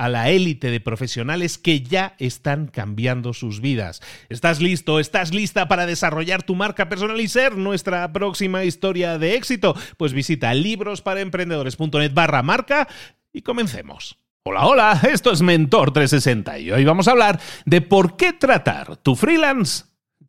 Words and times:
a 0.00 0.08
la 0.08 0.30
élite 0.30 0.70
de 0.70 0.80
profesionales 0.80 1.58
que 1.58 1.82
ya 1.82 2.14
están 2.18 2.68
cambiando 2.68 3.34
sus 3.34 3.60
vidas. 3.60 4.00
¿Estás 4.30 4.62
listo? 4.62 4.98
¿Estás 4.98 5.34
lista 5.34 5.68
para 5.68 5.84
desarrollar 5.84 6.42
tu 6.42 6.54
marca 6.54 6.88
personal 6.88 7.20
y 7.20 7.28
ser 7.28 7.58
nuestra 7.58 8.10
próxima 8.10 8.64
historia 8.64 9.18
de 9.18 9.34
éxito? 9.34 9.76
Pues 9.98 10.14
visita 10.14 10.54
librosparaemprendedores.net 10.54 12.14
barra 12.14 12.42
marca 12.42 12.88
y 13.30 13.42
comencemos. 13.42 14.16
Hola, 14.42 14.64
hola, 14.64 15.00
esto 15.12 15.32
es 15.32 15.42
Mentor 15.42 15.92
360 15.92 16.58
y 16.60 16.72
hoy 16.72 16.84
vamos 16.86 17.06
a 17.06 17.10
hablar 17.10 17.38
de 17.66 17.82
por 17.82 18.16
qué 18.16 18.32
tratar 18.32 18.96
tu 18.96 19.16
freelance 19.16 19.84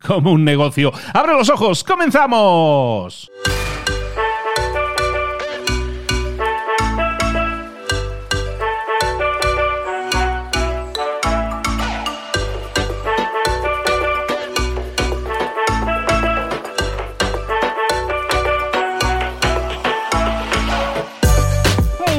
como 0.06 0.32
un 0.32 0.44
negocio. 0.44 0.92
¡Abre 1.14 1.32
los 1.32 1.48
ojos! 1.48 1.82
¡Comenzamos! 1.82 3.30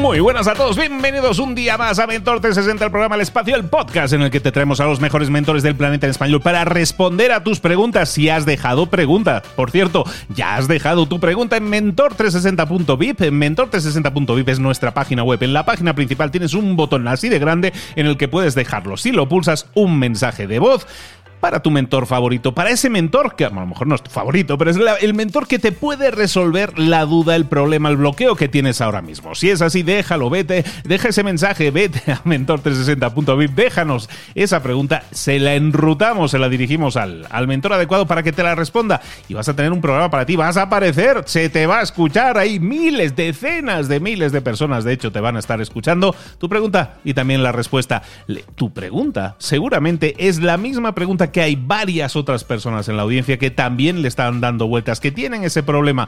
Muy 0.03 0.19
buenas 0.19 0.50
a 0.50 0.53
todos, 0.53 0.75
bienvenidos 0.75 1.40
un 1.40 1.56
día 1.56 1.78
más 1.78 1.97
a 1.97 2.06
Mentor 2.06 2.41
360, 2.41 2.84
el 2.84 2.91
programa 2.91 3.16
El 3.16 3.22
Espacio, 3.22 3.56
el 3.56 3.64
podcast 3.64 4.12
en 4.12 4.22
el 4.22 4.31
que 4.31 4.41
te 4.41 4.52
traemos 4.52 4.81
a 4.81 4.86
los 4.86 5.00
mejores 5.00 5.30
mentores 5.30 5.64
del 5.64 5.78
planeta 5.78 6.08
en 6.08 6.12
español 6.12 6.41
para 6.41 6.66
responder 6.66 7.31
a 7.31 7.41
tus 7.41 7.62
preguntas. 7.62 8.09
Si 8.09 8.28
has 8.28 8.46
dejado 8.46 8.88
preguntas, 8.88 9.44
por 9.56 9.72
cierto, 9.72 10.03
ya 10.28 10.58
has 10.58 10.68
dejado 10.68 11.06
tu 11.06 11.22
pregunta 11.22 11.56
en 11.56 11.72
mentor360.vip. 11.72 13.18
Mentor360.vip 13.31 14.50
es 14.50 14.59
nuestra 14.59 14.94
página 14.94 15.24
web. 15.24 15.42
En 15.42 15.53
la 15.53 15.63
página 15.63 15.96
principal 15.96 16.31
tienes 16.31 16.53
un 16.53 16.75
botón 16.75 17.08
así 17.08 17.30
de 17.30 17.40
grande 17.40 17.72
en 17.96 18.06
el 18.06 18.18
que 18.18 18.28
puedes 18.28 18.56
dejarlo. 18.56 18.97
Si 18.97 19.13
lo 19.13 19.30
pulsas, 19.30 19.68
un 19.74 20.00
mensaje 20.00 20.47
de 20.47 20.59
voz 20.59 20.86
para 21.44 21.62
tu 21.62 21.72
mentor 21.72 22.06
favorito, 22.06 22.56
para 22.56 22.70
ese 22.70 22.90
mentor 22.90 23.36
que 23.36 23.44
a 23.44 23.50
lo 23.50 23.66
mejor 23.66 23.86
no 23.86 23.96
es 23.96 24.02
tu 24.02 24.09
favorito, 24.09 24.58
pero 24.58 24.72
es 24.72 24.78
el 25.02 25.14
mentor 25.14 25.46
que 25.46 25.59
te 25.59 25.74
puede 25.74 26.09
resolver 26.09 26.80
la 26.80 27.04
duda, 27.04 27.36
el 27.36 27.48
problema, 27.48 27.90
el 27.90 27.98
bloqueo 27.98 28.38
que 28.38 28.48
tienes 28.48 28.80
ahora 28.80 29.02
mismo. 29.02 29.36
Si 29.36 29.50
es 29.50 29.62
así, 29.62 29.84
déjalo, 29.84 30.30
vete, 30.30 30.64
deja 30.86 31.09
ese 31.09 31.22
mensaje, 31.22 31.70
vete 31.70 32.14
a 32.14 32.24
mentor360.vip, 32.24 33.52
déjanos 33.56 34.09
esa 34.36 34.64
pregunta, 34.64 35.04
se 35.12 35.38
la 35.38 35.56
enrutamos, 35.56 36.31
se 36.31 36.40
la 36.40 36.48
dirigimos 36.48 36.96
al, 36.96 37.28
al 37.30 37.46
mentor 37.46 37.74
adecuado 37.74 38.08
para 38.08 38.24
que 38.24 38.31
te 38.31 38.42
la 38.42 38.56
responda 38.56 39.02
y 39.28 39.34
vas 39.34 39.50
a 39.50 39.54
tener 39.54 39.74
un 39.74 39.81
programa 39.81 40.10
para 40.10 40.25
ti, 40.25 40.38
vas 40.38 40.56
a 40.56 40.62
aparecer, 40.62 41.24
se 41.25 41.50
te 41.50 41.68
va 41.68 41.80
a 41.80 41.84
escuchar, 41.84 42.38
hay 42.38 42.62
miles, 42.62 43.18
decenas 43.18 43.90
de 43.90 44.00
miles 44.00 44.31
de 44.31 44.40
personas, 44.40 44.86
de 44.86 44.94
hecho, 44.94 45.12
te 45.12 45.20
van 45.20 45.36
a 45.36 45.40
estar 45.40 45.60
escuchando 45.60 46.16
tu 46.38 46.48
pregunta 46.48 47.00
y 47.04 47.14
también 47.14 47.44
la 47.44 47.52
respuesta. 47.52 48.02
Tu 48.56 48.72
pregunta 48.72 49.36
seguramente 49.40 50.16
es 50.25 50.42
la 50.42 50.56
misma 50.56 50.96
pregunta 50.96 51.33
que 51.34 51.42
hay 51.42 51.58
varias 51.58 52.16
otras 52.16 52.46
personas 52.46 52.88
en 52.88 52.96
la 52.96 53.04
audiencia 53.04 53.38
que 53.38 53.52
también 53.52 54.02
le 54.02 54.08
están 54.08 54.40
dando 54.40 54.68
vueltas, 54.68 55.02
que 55.02 55.12
tienen 55.12 55.44
ese 55.44 55.64
problema. 55.64 56.08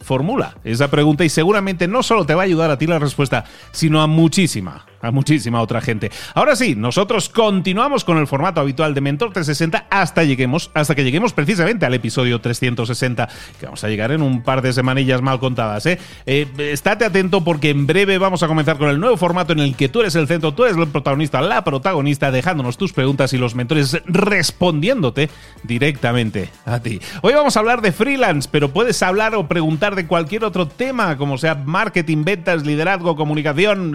formula 0.00 0.56
esa 0.62 0.88
pregunta 0.88 1.24
y 1.24 1.28
seguramente 1.28 1.88
no 1.88 2.04
solo 2.04 2.24
te 2.24 2.34
va 2.34 2.42
a 2.42 2.44
ayudar 2.44 2.70
a 2.70 2.78
ti 2.78 2.86
la 2.86 3.00
respuesta, 3.00 3.44
sino 3.72 4.00
a 4.00 4.06
muchísima, 4.06 4.86
a 5.02 5.10
muchísima 5.10 5.60
otra 5.60 5.80
gente. 5.80 6.10
Ahora 6.34 6.56
sí, 6.56 6.74
nosotros 6.76 7.28
continuamos 7.28 8.04
con 8.04 8.18
el 8.18 8.26
formato 8.26 8.60
habitual 8.60 8.94
de 8.94 9.00
Mentor 9.00 9.32
360 9.32 9.86
hasta 9.90 10.22
lleguemos, 10.22 10.70
hasta 10.74 10.94
que 10.94 11.04
lleguemos 11.04 11.32
precisamente 11.32 11.84
al 11.84 11.94
episodio 11.94 12.40
360, 12.40 13.28
que 13.58 13.66
vamos 13.66 13.82
a 13.82 13.88
llegar 13.88 14.12
en 14.12 14.22
un 14.22 14.42
par 14.42 14.62
de 14.62 14.72
semanillas 14.72 15.20
mal 15.20 15.40
contadas. 15.40 15.84
¿eh? 15.86 15.98
Eh, 16.24 16.46
estate 16.56 17.04
atento 17.04 17.42
porque 17.42 17.70
en 17.70 17.86
breve 17.86 18.16
vamos 18.18 18.42
a 18.42 18.46
comenzar 18.46 18.78
con 18.78 18.88
el 18.88 19.00
nuevo 19.00 19.16
formato 19.16 19.52
en 19.52 19.58
el 19.58 19.74
que 19.74 19.88
tú 19.88 20.00
eres 20.00 20.14
el 20.14 20.28
centro, 20.28 20.54
tú 20.54 20.64
eres 20.64 20.76
el 20.76 20.88
protagonista, 20.88 21.40
la 21.40 21.64
protagonista, 21.64 22.30
dejándonos 22.30 22.78
tus 22.78 22.92
preguntas 22.92 23.32
y 23.32 23.38
los 23.38 23.54
mentores 23.54 24.00
respondiéndote 24.06 25.28
directamente 25.64 26.50
a 26.64 26.80
ti. 26.80 27.00
Hoy 27.22 27.34
vamos 27.34 27.56
a 27.56 27.60
hablar 27.60 27.82
de 27.82 27.90
freelance, 27.90 28.48
pero 28.50 28.72
puedes 28.72 29.02
hablar 29.02 29.34
o 29.34 29.48
preguntar 29.48 29.96
de 29.96 30.06
cualquier 30.06 30.44
otro 30.44 30.68
tema, 30.68 31.16
como 31.16 31.38
sea 31.38 31.56
marketing, 31.56 32.24
ventas, 32.24 32.64
liderazgo, 32.64 33.16
comunicación, 33.16 33.92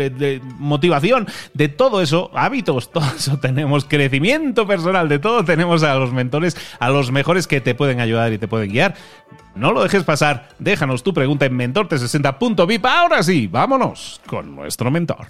motivación 0.58 0.97
de 1.54 1.68
todo 1.70 2.02
eso, 2.02 2.32
hábitos, 2.34 2.92
todo 2.92 3.06
eso 3.16 3.38
tenemos, 3.40 3.86
crecimiento 3.86 4.68
personal, 4.68 5.10
de 5.10 5.20
todo 5.20 5.44
tenemos 5.46 5.84
a 5.84 5.96
los 5.96 6.12
mentores, 6.14 6.58
a 6.80 6.90
los 6.90 7.12
mejores 7.12 7.48
que 7.48 7.62
te 7.62 7.76
pueden 7.76 8.00
ayudar 8.00 8.34
y 8.34 8.38
te 8.38 8.48
pueden 8.48 8.72
guiar. 8.72 8.96
No 9.56 9.72
lo 9.72 9.82
dejes 9.82 10.04
pasar, 10.04 10.50
déjanos 10.60 11.04
tu 11.04 11.14
pregunta 11.14 11.46
en 11.46 11.58
mentorte60.vip. 11.58 12.86
Ahora 12.86 13.24
sí, 13.24 13.48
vámonos 13.48 14.22
con 14.28 14.56
nuestro 14.56 14.92
mentor. 14.92 15.28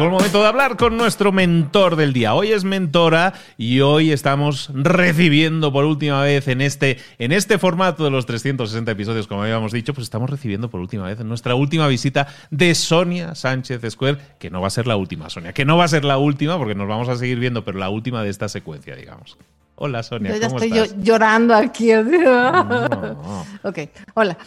Llegó 0.00 0.14
el 0.14 0.16
momento 0.16 0.40
de 0.40 0.48
hablar 0.48 0.78
con 0.78 0.96
nuestro 0.96 1.30
mentor 1.30 1.94
del 1.94 2.14
día. 2.14 2.32
Hoy 2.32 2.52
es 2.52 2.64
mentora 2.64 3.34
y 3.58 3.80
hoy 3.80 4.12
estamos 4.12 4.70
recibiendo 4.72 5.74
por 5.74 5.84
última 5.84 6.22
vez 6.22 6.48
en 6.48 6.62
este, 6.62 6.96
en 7.18 7.32
este 7.32 7.58
formato 7.58 8.04
de 8.04 8.10
los 8.10 8.24
360 8.24 8.92
episodios, 8.92 9.26
como 9.26 9.42
habíamos 9.42 9.72
dicho, 9.72 9.92
pues 9.92 10.04
estamos 10.04 10.30
recibiendo 10.30 10.70
por 10.70 10.80
última 10.80 11.04
vez 11.04 11.20
en 11.20 11.28
nuestra 11.28 11.54
última 11.54 11.86
visita 11.86 12.28
de 12.50 12.74
Sonia 12.74 13.34
Sánchez 13.34 13.82
Square, 13.90 14.16
que 14.38 14.48
no 14.48 14.62
va 14.62 14.68
a 14.68 14.70
ser 14.70 14.86
la 14.86 14.96
última, 14.96 15.28
Sonia, 15.28 15.52
que 15.52 15.66
no 15.66 15.76
va 15.76 15.84
a 15.84 15.88
ser 15.88 16.06
la 16.06 16.16
última 16.16 16.56
porque 16.56 16.74
nos 16.74 16.88
vamos 16.88 17.10
a 17.10 17.16
seguir 17.16 17.38
viendo, 17.38 17.62
pero 17.62 17.78
la 17.78 17.90
última 17.90 18.22
de 18.22 18.30
esta 18.30 18.48
secuencia, 18.48 18.96
digamos. 18.96 19.36
Hola 19.74 20.02
Sonia. 20.02 20.32
Yo 20.32 20.40
ya 20.40 20.46
¿cómo 20.48 20.60
estoy 20.60 20.78
estás? 20.78 21.02
llorando 21.02 21.54
aquí. 21.54 21.90
Ok, 23.62 23.78
hola. 24.14 24.38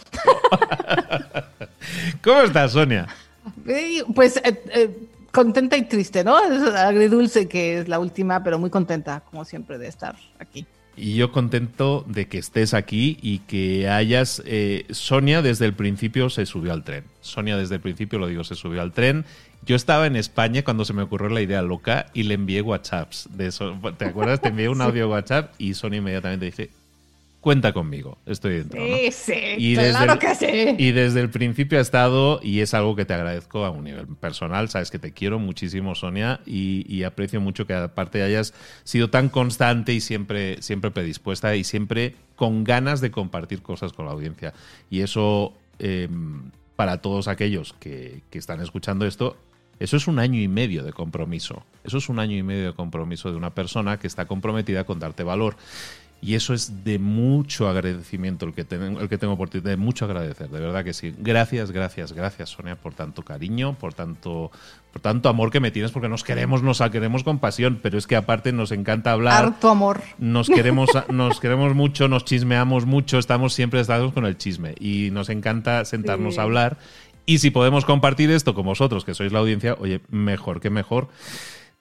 ¿Cómo 2.24 2.40
estás, 2.40 2.72
Sonia? 2.72 3.06
Pues 4.14 4.38
eh, 4.38 4.62
eh, 4.70 4.90
contenta 5.34 5.76
y 5.76 5.82
triste, 5.82 6.24
¿no? 6.24 6.38
Es 6.38 6.62
agridulce 6.74 7.48
que 7.48 7.80
es 7.80 7.88
la 7.88 7.98
última, 7.98 8.42
pero 8.42 8.58
muy 8.58 8.70
contenta, 8.70 9.20
como 9.28 9.44
siempre, 9.44 9.76
de 9.78 9.88
estar 9.88 10.16
aquí. 10.38 10.64
Y 10.96 11.16
yo 11.16 11.32
contento 11.32 12.04
de 12.06 12.28
que 12.28 12.38
estés 12.38 12.72
aquí 12.72 13.18
y 13.20 13.40
que 13.40 13.88
hayas... 13.88 14.40
Eh, 14.46 14.86
Sonia 14.90 15.42
desde 15.42 15.66
el 15.66 15.74
principio 15.74 16.30
se 16.30 16.46
subió 16.46 16.72
al 16.72 16.84
tren. 16.84 17.04
Sonia 17.20 17.56
desde 17.56 17.74
el 17.74 17.80
principio, 17.80 18.20
lo 18.20 18.28
digo, 18.28 18.44
se 18.44 18.54
subió 18.54 18.80
al 18.80 18.92
tren. 18.92 19.24
Yo 19.66 19.74
estaba 19.74 20.06
en 20.06 20.14
España 20.14 20.62
cuando 20.62 20.84
se 20.84 20.92
me 20.92 21.02
ocurrió 21.02 21.30
la 21.30 21.40
idea 21.40 21.62
loca 21.62 22.06
y 22.14 22.22
le 22.22 22.34
envié 22.34 22.62
WhatsApps 22.62 23.28
de 23.32 23.48
eso. 23.48 23.76
¿Te 23.98 24.04
acuerdas? 24.04 24.40
Te 24.40 24.48
envié 24.48 24.68
un 24.68 24.80
audio 24.82 25.10
WhatsApp 25.10 25.52
y 25.58 25.74
Sony 25.74 25.94
inmediatamente 25.94 26.46
dice, 26.46 26.70
cuenta 27.44 27.74
conmigo, 27.74 28.16
estoy 28.24 28.54
dentro. 28.54 28.80
Sí, 28.82 29.12
sí, 29.12 29.34
y 29.58 29.76
claro 29.76 30.18
que 30.18 30.34
sí. 30.34 30.76
Y 30.78 30.92
desde 30.92 31.20
el 31.20 31.28
principio 31.28 31.78
ha 31.78 31.82
estado, 31.82 32.40
y 32.42 32.60
es 32.60 32.72
algo 32.72 32.96
que 32.96 33.04
te 33.04 33.12
agradezco 33.12 33.66
a 33.66 33.70
un 33.70 33.84
nivel 33.84 34.06
personal, 34.06 34.70
sabes 34.70 34.90
que 34.90 34.98
te 34.98 35.12
quiero 35.12 35.38
muchísimo, 35.38 35.94
Sonia, 35.94 36.40
y, 36.46 37.02
aprecio 37.02 37.42
mucho 37.42 37.66
que 37.66 37.74
aparte 37.74 38.22
hayas 38.22 38.54
sido 38.84 39.10
tan 39.10 39.28
constante 39.28 39.92
y 39.92 40.00
siempre, 40.00 40.62
siempre 40.62 40.90
predispuesta 40.90 41.54
y 41.54 41.64
siempre 41.64 42.14
con 42.34 42.64
ganas 42.64 43.02
de 43.02 43.10
compartir 43.10 43.60
cosas 43.60 43.92
con 43.92 44.06
la 44.06 44.12
audiencia. 44.12 44.54
Y 44.88 45.02
eso, 45.02 45.52
em, 45.78 46.50
para 46.76 47.02
todos 47.02 47.28
aquellos 47.28 47.74
que, 47.74 48.22
que 48.30 48.38
están 48.38 48.62
escuchando 48.62 49.04
esto, 49.04 49.36
eso 49.80 49.98
es 49.98 50.06
un 50.06 50.18
año 50.18 50.40
y 50.40 50.48
medio 50.48 50.82
de 50.82 50.94
compromiso. 50.94 51.62
Eso 51.82 51.98
es 51.98 52.08
un 52.08 52.18
año 52.18 52.38
y 52.38 52.42
medio 52.42 52.68
de 52.68 52.72
compromiso 52.72 53.30
de 53.30 53.36
una 53.36 53.54
persona 53.54 53.98
que 53.98 54.06
está 54.06 54.24
comprometida 54.24 54.84
con 54.84 54.98
darte 54.98 55.24
valor. 55.24 55.56
Y 56.24 56.36
eso 56.36 56.54
es 56.54 56.84
de 56.84 56.98
mucho 56.98 57.68
agradecimiento 57.68 58.46
el 58.46 58.54
que, 58.54 58.64
tengo, 58.64 58.98
el 58.98 59.10
que 59.10 59.18
tengo 59.18 59.36
por 59.36 59.50
ti, 59.50 59.60
de 59.60 59.76
mucho 59.76 60.06
agradecer, 60.06 60.48
de 60.48 60.58
verdad 60.58 60.82
que 60.82 60.94
sí. 60.94 61.14
Gracias, 61.18 61.70
gracias, 61.70 62.14
gracias, 62.14 62.48
Sonia, 62.48 62.76
por 62.76 62.94
tanto 62.94 63.22
cariño, 63.22 63.74
por 63.74 63.92
tanto, 63.92 64.50
por 64.90 65.02
tanto 65.02 65.28
amor 65.28 65.50
que 65.50 65.60
me 65.60 65.70
tienes, 65.70 65.90
porque 65.90 66.08
nos 66.08 66.24
queremos, 66.24 66.62
nos 66.62 66.80
queremos 66.90 67.24
con 67.24 67.40
pasión, 67.40 67.78
pero 67.82 67.98
es 67.98 68.06
que 68.06 68.16
aparte 68.16 68.52
nos 68.52 68.72
encanta 68.72 69.12
hablar. 69.12 69.44
Harto 69.44 69.68
amor. 69.68 70.00
Nos 70.16 70.48
queremos, 70.48 70.88
nos 71.10 71.40
queremos 71.40 71.74
mucho, 71.74 72.08
nos 72.08 72.24
chismeamos 72.24 72.86
mucho, 72.86 73.18
estamos 73.18 73.52
siempre 73.52 73.80
estados 73.80 74.14
con 74.14 74.24
el 74.24 74.38
chisme 74.38 74.74
y 74.80 75.10
nos 75.10 75.28
encanta 75.28 75.84
sentarnos 75.84 76.38
a 76.38 76.44
hablar. 76.44 76.78
Y 77.26 77.40
si 77.40 77.50
podemos 77.50 77.84
compartir 77.84 78.30
esto 78.30 78.54
con 78.54 78.64
vosotros, 78.64 79.04
que 79.04 79.12
sois 79.12 79.30
la 79.30 79.40
audiencia, 79.40 79.76
oye, 79.78 80.00
mejor 80.08 80.62
que 80.62 80.70
mejor 80.70 81.08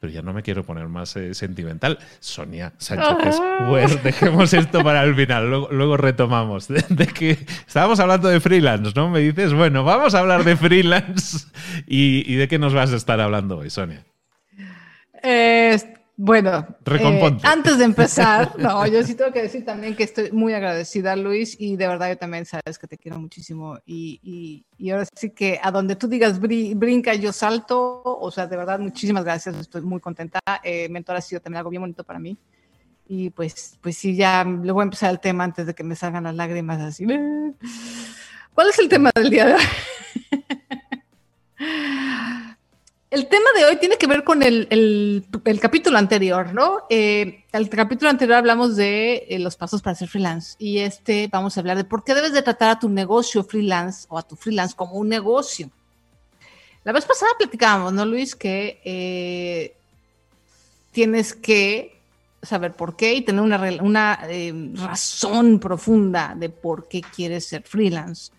pero 0.04 0.12
ya 0.12 0.22
no 0.22 0.34
me 0.34 0.44
quiero 0.44 0.66
poner 0.66 0.90
más 0.90 1.16
eh, 1.16 1.34
sentimental. 1.34 1.98
Sonia 2.20 2.74
Sánchez 2.78 3.40
bueno, 3.70 3.96
dejemos 4.04 4.54
esto 4.54 4.84
para 4.84 5.02
el 5.06 5.16
final, 5.16 5.50
luego, 5.50 5.96
retomamos. 5.96 6.68
De, 6.68 7.08
que 7.08 7.38
estábamos 7.66 8.02
hablando 8.02 8.28
de 8.28 8.42
freelance, 8.42 8.92
¿no? 8.98 9.10
Me 9.10 9.22
dices, 9.22 9.54
bueno, 9.54 9.86
vamos 9.86 10.14
a 10.14 10.20
hablar 10.20 10.44
de 10.44 10.58
freelance 10.58 11.48
y, 11.88 12.30
y 12.30 12.36
de 12.36 12.50
qué 12.50 12.60
nos 12.60 12.74
vas 12.74 12.92
a 12.92 12.98
estar 12.98 13.22
hablando 13.22 13.60
hoy, 13.60 13.70
Sonia. 13.70 14.04
Eh, 15.22 15.80
bueno, 16.16 16.68
eh, 16.86 17.38
antes 17.42 17.80
de 17.80 17.86
empezar, 17.86 18.54
no, 18.60 18.86
yo 18.86 19.02
sí 19.04 19.16
tengo 19.16 19.32
que 19.32 19.42
decir 19.42 19.66
también 19.66 19.96
que 19.96 20.04
estoy 20.04 20.32
muy 20.32 20.54
agradecida, 20.54 21.16
Luis, 21.16 21.56
y 21.60 21.76
de 21.76 21.88
verdad 21.88 22.10
yo 22.10 22.18
también 22.18 22.46
sabes 22.46 22.78
que 22.78 22.86
te 22.86 23.00
quiero 23.00 23.20
muchísimo. 23.20 23.80
Y, 23.86 24.64
y, 24.78 24.90
ahora 24.92 25.08
sí 25.16 25.32
que 25.32 25.60
a 25.62 25.72
donde 25.72 25.96
tú 25.96 26.08
digas 26.08 26.40
brinca, 26.40 27.16
yo 27.16 27.34
salto. 27.34 28.02
O 28.04 28.30
sea, 28.30 28.46
de 28.46 28.56
verdad, 28.58 28.80
muchísimas 28.80 29.24
gracias, 29.24 29.56
estoy 29.58 29.82
muy 29.82 30.00
contenta. 30.00 30.40
Eh, 30.64 30.88
Mentor 30.90 31.16
ha 31.16 31.22
sido 31.22 31.42
también 31.42 31.60
algo 31.60 31.72
bien 31.72 31.82
bonito 31.82 32.04
para 32.04 32.20
mí. 32.20 32.38
Y 33.08 33.32
pues, 33.32 33.80
pues 33.82 33.98
sí, 33.98 34.16
ya 34.16 34.44
le 34.44 34.72
voy 34.72 34.82
a 34.82 34.86
empezar 34.86 35.10
el 35.10 35.20
tema 35.20 35.44
antes 35.44 35.66
de 35.66 35.74
que 35.74 35.84
me 35.84 35.96
salgan 35.96 36.26
las 36.26 36.36
lágrimas 36.36 36.80
así. 36.80 37.06
¿Cuál 38.54 38.70
es 38.70 38.78
el 38.78 38.88
tema 38.88 39.10
del 39.16 39.32
día 39.32 39.48
de 39.48 39.54
hoy? 39.56 39.62
El 43.14 43.28
tema 43.28 43.46
de 43.56 43.66
hoy 43.66 43.76
tiene 43.76 43.98
que 43.98 44.08
ver 44.08 44.24
con 44.24 44.42
el, 44.42 45.24
capítulo 45.62 46.00
anterior, 46.00 46.52
¿no? 46.52 46.80
Eh, 46.90 47.44
el 47.52 47.70
capítulo 47.70 48.10
anterior 48.10 48.40
hablamos 48.40 48.76
de 48.76 49.28
eh, 49.30 49.38
los 49.38 49.56
pasos 49.56 49.84
para 49.84 49.94
ser 49.94 50.08
freelance 50.08 50.56
y 50.58 50.80
este 50.80 51.30
vamos 51.32 51.56
a 51.56 51.60
hablar 51.60 51.78
de 51.78 51.84
por 51.84 52.04
qué 52.04 52.16
debes 52.16 52.34
de 52.34 52.42
tratar 52.42 52.72
a 52.72 52.80
tu 52.80 52.90
negocio 52.90 53.44
freelance 53.44 54.08
o 54.10 54.18
a 54.18 54.24
tu 54.24 54.36
freelance 54.36 54.76
como 54.76 54.96
un 54.96 55.10
negocio. 55.10 55.70
La 56.84 56.92
vez 56.92 57.06
pasada 57.06 57.34
platicábamos, 57.38 57.94
¿no, 57.94 58.04
Luis? 58.04 58.36
Que 58.36 58.82
eh, 58.84 59.76
tienes 60.92 61.36
que 61.36 61.96
saber 62.42 62.74
por 62.74 62.96
qué 62.96 63.14
y 63.14 63.22
tener 63.22 63.44
una, 63.44 63.62
una 63.84 64.28
razón 64.74 65.60
profunda 65.60 66.34
de 66.36 66.50
por 66.50 66.88
qué 66.88 67.02
quieres 67.02 67.46
ser 67.46 67.62
freelance. 67.62 68.32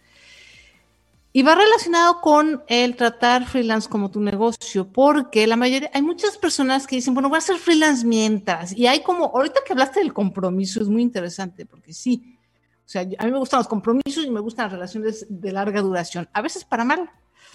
Y 1.37 1.43
va 1.43 1.57
relacionado 1.57 2.21
con 2.21 2.63
el 2.69 2.95
tratar 2.95 3.45
freelance 3.45 3.89
como 3.89 4.09
tu 4.09 4.21
negocio, 4.21 4.87
porque 4.87 5.49
la 5.49 5.57
mayoría, 5.57 5.91
hay 5.93 6.01
muchas 6.01 6.39
personas 6.39 6.87
que 6.87 6.95
dicen, 6.95 7.13
bueno, 7.13 7.29
voy 7.29 7.39
a 7.39 7.41
ser 7.41 7.57
freelance 7.57 8.07
mientras. 8.07 8.73
Y 8.73 8.87
hay 8.87 9.03
como, 9.03 9.25
ahorita 9.25 9.63
que 9.67 9.73
hablaste 9.73 9.99
del 9.99 10.13
compromiso, 10.13 10.81
es 10.81 10.87
muy 10.87 11.03
interesante, 11.03 11.67
porque 11.67 11.93
sí, 11.93 12.39
o 12.87 12.89
sea, 12.89 13.03
a 13.19 13.25
mí 13.25 13.33
me 13.33 13.39
gustan 13.39 13.59
los 13.59 13.67
compromisos 13.67 14.25
y 14.25 14.31
me 14.31 14.39
gustan 14.39 14.67
las 14.67 14.75
relaciones 14.75 15.27
de 15.29 15.51
larga 15.51 15.83
duración, 15.83 16.29
a 16.33 16.41
veces 16.41 16.65
para 16.65 16.85
mal, 16.85 17.11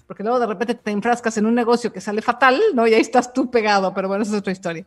porque 0.05 0.23
luego 0.23 0.41
de 0.41 0.47
repente 0.47 0.75
te 0.75 0.91
enfrascas 0.91 1.37
en 1.37 1.45
un 1.45 1.55
negocio 1.55 1.93
que 1.93 2.01
sale 2.01 2.21
fatal, 2.21 2.59
¿no? 2.73 2.85
Y 2.85 2.93
ahí 2.93 2.99
estás 2.99 3.31
tú 3.31 3.49
pegado, 3.49 3.93
pero 3.93 4.09
bueno, 4.09 4.23
esa 4.23 4.33
es 4.33 4.39
otra 4.39 4.51
historia. 4.51 4.85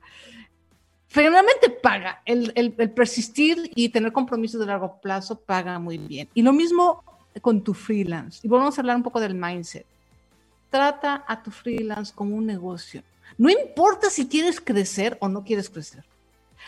Finalmente 1.08 1.70
paga, 1.70 2.20
el, 2.26 2.52
el, 2.56 2.74
el 2.76 2.90
persistir 2.90 3.70
y 3.74 3.88
tener 3.88 4.12
compromisos 4.12 4.60
de 4.60 4.66
largo 4.66 5.00
plazo 5.00 5.40
paga 5.40 5.78
muy 5.78 5.96
bien. 5.96 6.28
Y 6.34 6.42
lo 6.42 6.52
mismo 6.52 7.04
con 7.40 7.62
tu 7.62 7.74
freelance. 7.74 8.40
Y 8.42 8.48
vamos 8.48 8.76
a 8.76 8.80
hablar 8.80 8.96
un 8.96 9.02
poco 9.02 9.20
del 9.20 9.34
mindset. 9.34 9.86
Trata 10.70 11.24
a 11.26 11.42
tu 11.42 11.50
freelance 11.50 12.12
como 12.14 12.36
un 12.36 12.46
negocio. 12.46 13.02
No 13.38 13.50
importa 13.50 14.10
si 14.10 14.28
quieres 14.28 14.60
crecer 14.60 15.16
o 15.20 15.28
no 15.28 15.44
quieres 15.44 15.70
crecer. 15.70 16.04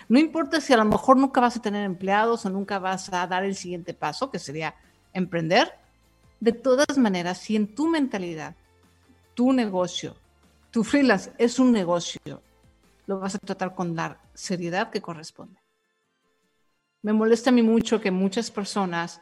No 0.09 0.19
importa 0.19 0.61
si 0.61 0.73
a 0.73 0.77
lo 0.77 0.85
mejor 0.85 1.17
nunca 1.17 1.41
vas 1.41 1.57
a 1.57 1.63
tener 1.63 1.85
empleados 1.85 2.45
o 2.45 2.51
nunca 2.51 2.79
vas 2.79 3.13
a 3.13 3.27
dar 3.27 3.45
el 3.45 3.55
siguiente 3.55 3.95
paso, 3.95 4.31
que 4.31 4.39
sería 4.39 4.75
emprender. 5.13 5.73
De 6.41 6.53
todas 6.53 6.99
maneras, 6.99 7.39
si 7.39 7.57
en 7.57 7.75
tu 7.75 7.89
mentalidad, 7.89 8.55
tu 9.35 9.53
negocio, 9.53 10.17
tu 10.71 10.85
freelance 10.85 11.33
es 11.39 11.59
un 11.59 11.73
negocio, 11.73 12.43
lo 13.07 13.21
vas 13.21 13.35
a 13.35 13.39
tratar 13.39 13.75
con 13.75 13.95
la 13.95 14.19
seriedad 14.35 14.91
que 14.91 15.01
corresponde. 15.01 15.61
Me 17.03 17.13
molesta 17.13 17.51
a 17.51 17.53
mí 17.53 17.63
mucho 17.63 18.01
que 18.01 18.11
muchas 18.11 18.51
personas 18.51 19.21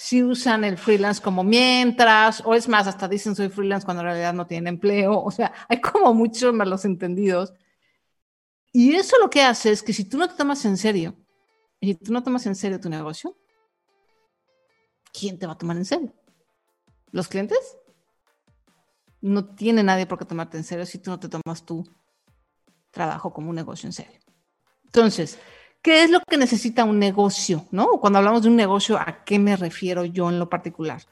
si 0.00 0.22
usan 0.22 0.62
el 0.62 0.78
freelance 0.78 1.20
como 1.20 1.42
mientras, 1.42 2.40
o 2.46 2.54
es 2.54 2.68
más, 2.68 2.86
hasta 2.86 3.08
dicen 3.08 3.34
soy 3.34 3.48
freelance 3.48 3.84
cuando 3.84 4.02
en 4.02 4.06
realidad 4.06 4.32
no 4.32 4.46
tienen 4.46 4.74
empleo, 4.74 5.20
o 5.24 5.30
sea, 5.32 5.52
hay 5.68 5.80
como 5.80 6.14
muchos 6.14 6.54
malos 6.54 6.84
entendidos. 6.84 7.52
Y 8.72 8.94
eso 8.94 9.16
lo 9.20 9.28
que 9.28 9.42
hace 9.42 9.72
es 9.72 9.82
que 9.82 9.92
si 9.92 10.04
tú 10.04 10.16
no 10.16 10.28
te 10.28 10.36
tomas 10.36 10.64
en 10.66 10.76
serio, 10.76 11.16
y 11.80 11.94
tú 11.94 12.12
no 12.12 12.22
tomas 12.22 12.46
en 12.46 12.54
serio 12.54 12.78
tu 12.78 12.88
negocio, 12.88 13.36
¿quién 15.12 15.36
te 15.36 15.48
va 15.48 15.54
a 15.54 15.58
tomar 15.58 15.76
en 15.76 15.84
serio? 15.84 16.14
¿Los 17.10 17.26
clientes? 17.26 17.58
No 19.20 19.52
tiene 19.56 19.82
nadie 19.82 20.06
por 20.06 20.16
qué 20.16 20.24
tomarte 20.24 20.58
en 20.58 20.64
serio 20.64 20.86
si 20.86 20.98
tú 20.98 21.10
no 21.10 21.18
te 21.18 21.28
tomas 21.28 21.66
tu 21.66 21.84
trabajo 22.92 23.32
como 23.32 23.50
un 23.50 23.56
negocio 23.56 23.88
en 23.88 23.92
serio. 23.92 24.20
Entonces, 24.84 25.40
¿Qué 25.82 26.02
es 26.02 26.10
lo 26.10 26.20
que 26.20 26.36
necesita 26.36 26.84
un 26.84 26.98
negocio? 26.98 27.66
¿no? 27.70 27.88
Cuando 28.00 28.18
hablamos 28.18 28.42
de 28.42 28.48
un 28.48 28.56
negocio, 28.56 28.98
¿a 28.98 29.24
qué 29.24 29.38
me 29.38 29.56
refiero 29.56 30.04
yo 30.04 30.28
en 30.28 30.38
lo 30.38 30.48
particular? 30.48 31.02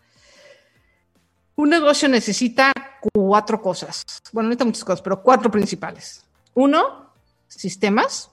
Un 1.55 1.71
negocio 1.71 2.09
necesita 2.09 2.73
cuatro 3.13 3.63
cosas. 3.63 4.05
Bueno, 4.33 4.49
necesita 4.49 4.65
muchas 4.65 4.85
cosas, 4.85 5.03
pero 5.03 5.23
cuatro 5.23 5.51
principales. 5.51 6.25
Uno, 6.55 7.11
sistemas. 7.49 8.31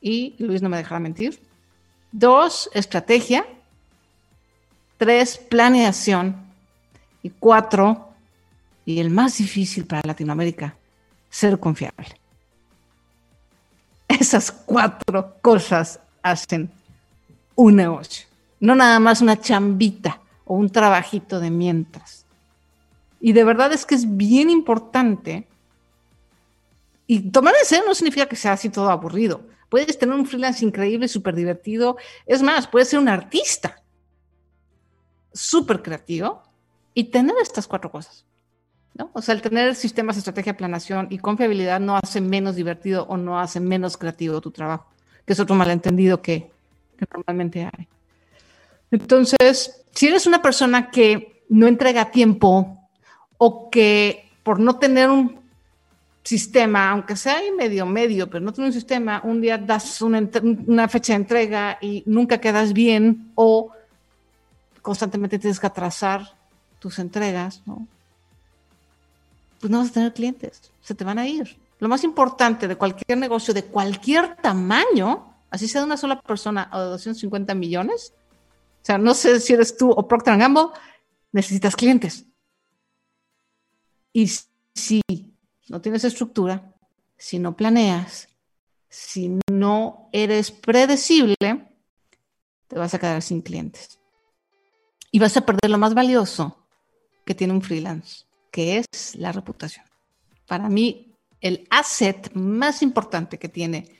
Y 0.00 0.34
Luis 0.38 0.62
no 0.62 0.68
me 0.68 0.78
dejará 0.78 0.98
mentir. 0.98 1.40
Dos, 2.10 2.70
estrategia. 2.72 3.44
Tres, 4.96 5.36
planeación. 5.36 6.46
Y 7.22 7.30
cuatro, 7.30 8.12
y 8.84 9.00
el 9.00 9.10
más 9.10 9.38
difícil 9.38 9.86
para 9.86 10.02
Latinoamérica, 10.04 10.76
ser 11.30 11.60
confiable. 11.60 12.21
Esas 14.32 14.50
cuatro 14.50 15.36
cosas 15.42 16.00
hacen 16.22 16.72
un 17.54 17.76
negocio, 17.76 18.26
no 18.60 18.74
nada 18.74 18.98
más 18.98 19.20
una 19.20 19.38
chambita 19.38 20.22
o 20.46 20.54
un 20.54 20.70
trabajito 20.70 21.38
de 21.38 21.50
mientras. 21.50 22.24
Y 23.20 23.34
de 23.34 23.44
verdad 23.44 23.74
es 23.74 23.84
que 23.84 23.94
es 23.94 24.16
bien 24.16 24.48
importante. 24.48 25.46
Y 27.06 27.30
tomar 27.30 27.52
en 27.60 27.66
serio 27.66 27.84
no 27.86 27.94
significa 27.94 28.24
que 28.24 28.36
sea 28.36 28.54
así 28.54 28.70
todo 28.70 28.88
aburrido. 28.88 29.42
Puedes 29.68 29.98
tener 29.98 30.14
un 30.14 30.24
freelance 30.24 30.64
increíble, 30.64 31.08
súper 31.08 31.34
divertido. 31.34 31.98
Es 32.24 32.42
más, 32.42 32.66
puedes 32.66 32.88
ser 32.88 33.00
un 33.00 33.10
artista 33.10 33.82
súper 35.34 35.82
creativo 35.82 36.42
y 36.94 37.04
tener 37.04 37.36
estas 37.42 37.68
cuatro 37.68 37.90
cosas. 37.90 38.24
O 39.12 39.22
sea, 39.22 39.34
el 39.34 39.42
tener 39.42 39.74
sistemas, 39.74 40.16
estrategia, 40.16 40.56
planación 40.56 41.06
y 41.10 41.18
confiabilidad 41.18 41.80
no 41.80 41.96
hace 41.96 42.20
menos 42.20 42.56
divertido 42.56 43.06
o 43.08 43.16
no 43.16 43.40
hace 43.40 43.58
menos 43.58 43.96
creativo 43.96 44.40
tu 44.40 44.50
trabajo, 44.50 44.86
que 45.24 45.32
es 45.32 45.40
otro 45.40 45.54
malentendido 45.54 46.20
que, 46.20 46.50
que 46.98 47.06
normalmente 47.12 47.64
hay. 47.64 47.88
Entonces, 48.90 49.84
si 49.92 50.08
eres 50.08 50.26
una 50.26 50.42
persona 50.42 50.90
que 50.90 51.42
no 51.48 51.66
entrega 51.66 52.10
tiempo 52.10 52.88
o 53.38 53.70
que 53.70 54.30
por 54.42 54.60
no 54.60 54.78
tener 54.78 55.08
un 55.08 55.40
sistema, 56.22 56.90
aunque 56.90 57.16
sea 57.16 57.40
medio 57.56 57.86
medio, 57.86 58.28
pero 58.28 58.44
no 58.44 58.52
tener 58.52 58.68
un 58.68 58.72
sistema, 58.72 59.20
un 59.24 59.40
día 59.40 59.58
das 59.58 60.02
una, 60.02 60.28
una, 60.66 60.88
fecha 60.88 61.14
de 61.14 61.16
entrega 61.16 61.78
y 61.80 62.02
nunca 62.06 62.38
quedas 62.38 62.72
bien 62.72 63.32
o 63.34 63.72
constantemente 64.82 65.38
tienes 65.38 65.58
que 65.58 65.66
atrasar 65.66 66.36
tus 66.78 66.98
entregas, 66.98 67.62
¿no? 67.66 67.86
Pues 69.62 69.70
no 69.70 69.78
vas 69.78 69.90
a 69.90 69.92
tener 69.92 70.12
clientes, 70.12 70.72
se 70.80 70.92
te 70.96 71.04
van 71.04 71.20
a 71.20 71.28
ir. 71.28 71.56
Lo 71.78 71.88
más 71.88 72.02
importante 72.02 72.66
de 72.66 72.74
cualquier 72.74 73.16
negocio 73.16 73.54
de 73.54 73.64
cualquier 73.64 74.34
tamaño, 74.34 75.36
así 75.50 75.68
sea 75.68 75.82
de 75.82 75.86
una 75.86 75.96
sola 75.96 76.20
persona 76.20 76.68
o 76.72 76.80
de 76.80 76.86
250 76.86 77.54
millones, 77.54 78.12
o 78.82 78.84
sea, 78.84 78.98
no 78.98 79.14
sé 79.14 79.38
si 79.38 79.52
eres 79.52 79.76
tú 79.76 79.88
o 79.88 80.08
Procter 80.08 80.36
Gamble, 80.36 80.64
necesitas 81.30 81.76
clientes. 81.76 82.26
Y 84.12 84.28
si 84.74 85.00
no 85.68 85.80
tienes 85.80 86.02
estructura, 86.02 86.74
si 87.16 87.38
no 87.38 87.56
planeas, 87.56 88.28
si 88.88 89.38
no 89.48 90.08
eres 90.10 90.50
predecible, 90.50 91.36
te 92.66 92.78
vas 92.80 92.94
a 92.94 92.98
quedar 92.98 93.22
sin 93.22 93.42
clientes. 93.42 94.00
Y 95.12 95.20
vas 95.20 95.36
a 95.36 95.46
perder 95.46 95.70
lo 95.70 95.78
más 95.78 95.94
valioso 95.94 96.66
que 97.24 97.36
tiene 97.36 97.52
un 97.52 97.62
freelance, 97.62 98.24
que 98.52 98.78
es 98.78 99.16
la 99.16 99.32
reputación. 99.32 99.84
Para 100.46 100.68
mí, 100.68 101.16
el 101.40 101.66
asset 101.70 102.32
más 102.34 102.82
importante 102.82 103.38
que 103.38 103.48
tiene, 103.48 103.98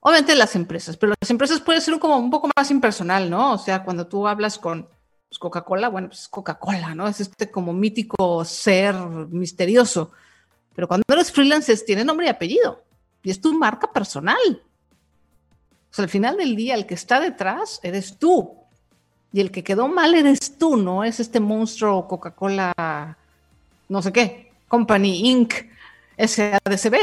obviamente 0.00 0.34
las 0.34 0.56
empresas, 0.56 0.96
pero 0.96 1.14
las 1.20 1.30
empresas 1.30 1.60
pueden 1.60 1.80
ser 1.80 1.98
como 2.00 2.16
un 2.16 2.30
poco 2.30 2.50
más 2.56 2.70
impersonal, 2.72 3.30
¿no? 3.30 3.52
O 3.52 3.58
sea, 3.58 3.84
cuando 3.84 4.08
tú 4.08 4.26
hablas 4.26 4.58
con 4.58 4.88
pues, 5.28 5.38
Coca-Cola, 5.38 5.88
bueno, 5.88 6.08
pues 6.08 6.26
Coca-Cola, 6.28 6.94
¿no? 6.96 7.06
Es 7.06 7.20
este 7.20 7.50
como 7.50 7.72
mítico 7.72 8.44
ser 8.44 8.96
misterioso. 8.96 10.10
Pero 10.74 10.88
cuando 10.88 11.04
eres 11.08 11.30
freelance, 11.30 11.76
tiene 11.84 12.04
nombre 12.04 12.26
y 12.26 12.30
apellido. 12.30 12.82
Y 13.22 13.30
es 13.30 13.40
tu 13.40 13.52
marca 13.52 13.92
personal. 13.92 14.62
O 15.90 15.94
sea, 15.94 16.04
al 16.04 16.10
final 16.10 16.38
del 16.38 16.56
día, 16.56 16.74
el 16.74 16.86
que 16.86 16.94
está 16.94 17.20
detrás 17.20 17.78
eres 17.82 18.18
tú. 18.18 18.56
Y 19.30 19.40
el 19.40 19.50
que 19.50 19.62
quedó 19.62 19.88
mal 19.88 20.14
eres 20.14 20.58
tú, 20.58 20.76
no 20.76 21.04
es 21.04 21.20
este 21.20 21.38
monstruo 21.38 22.08
Coca-Cola, 22.08 23.16
no 23.92 24.00
sé 24.00 24.10
qué, 24.10 24.50
Company 24.68 25.28
Inc., 25.28 25.52
SADCB. 26.16 26.96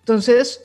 Entonces, 0.00 0.62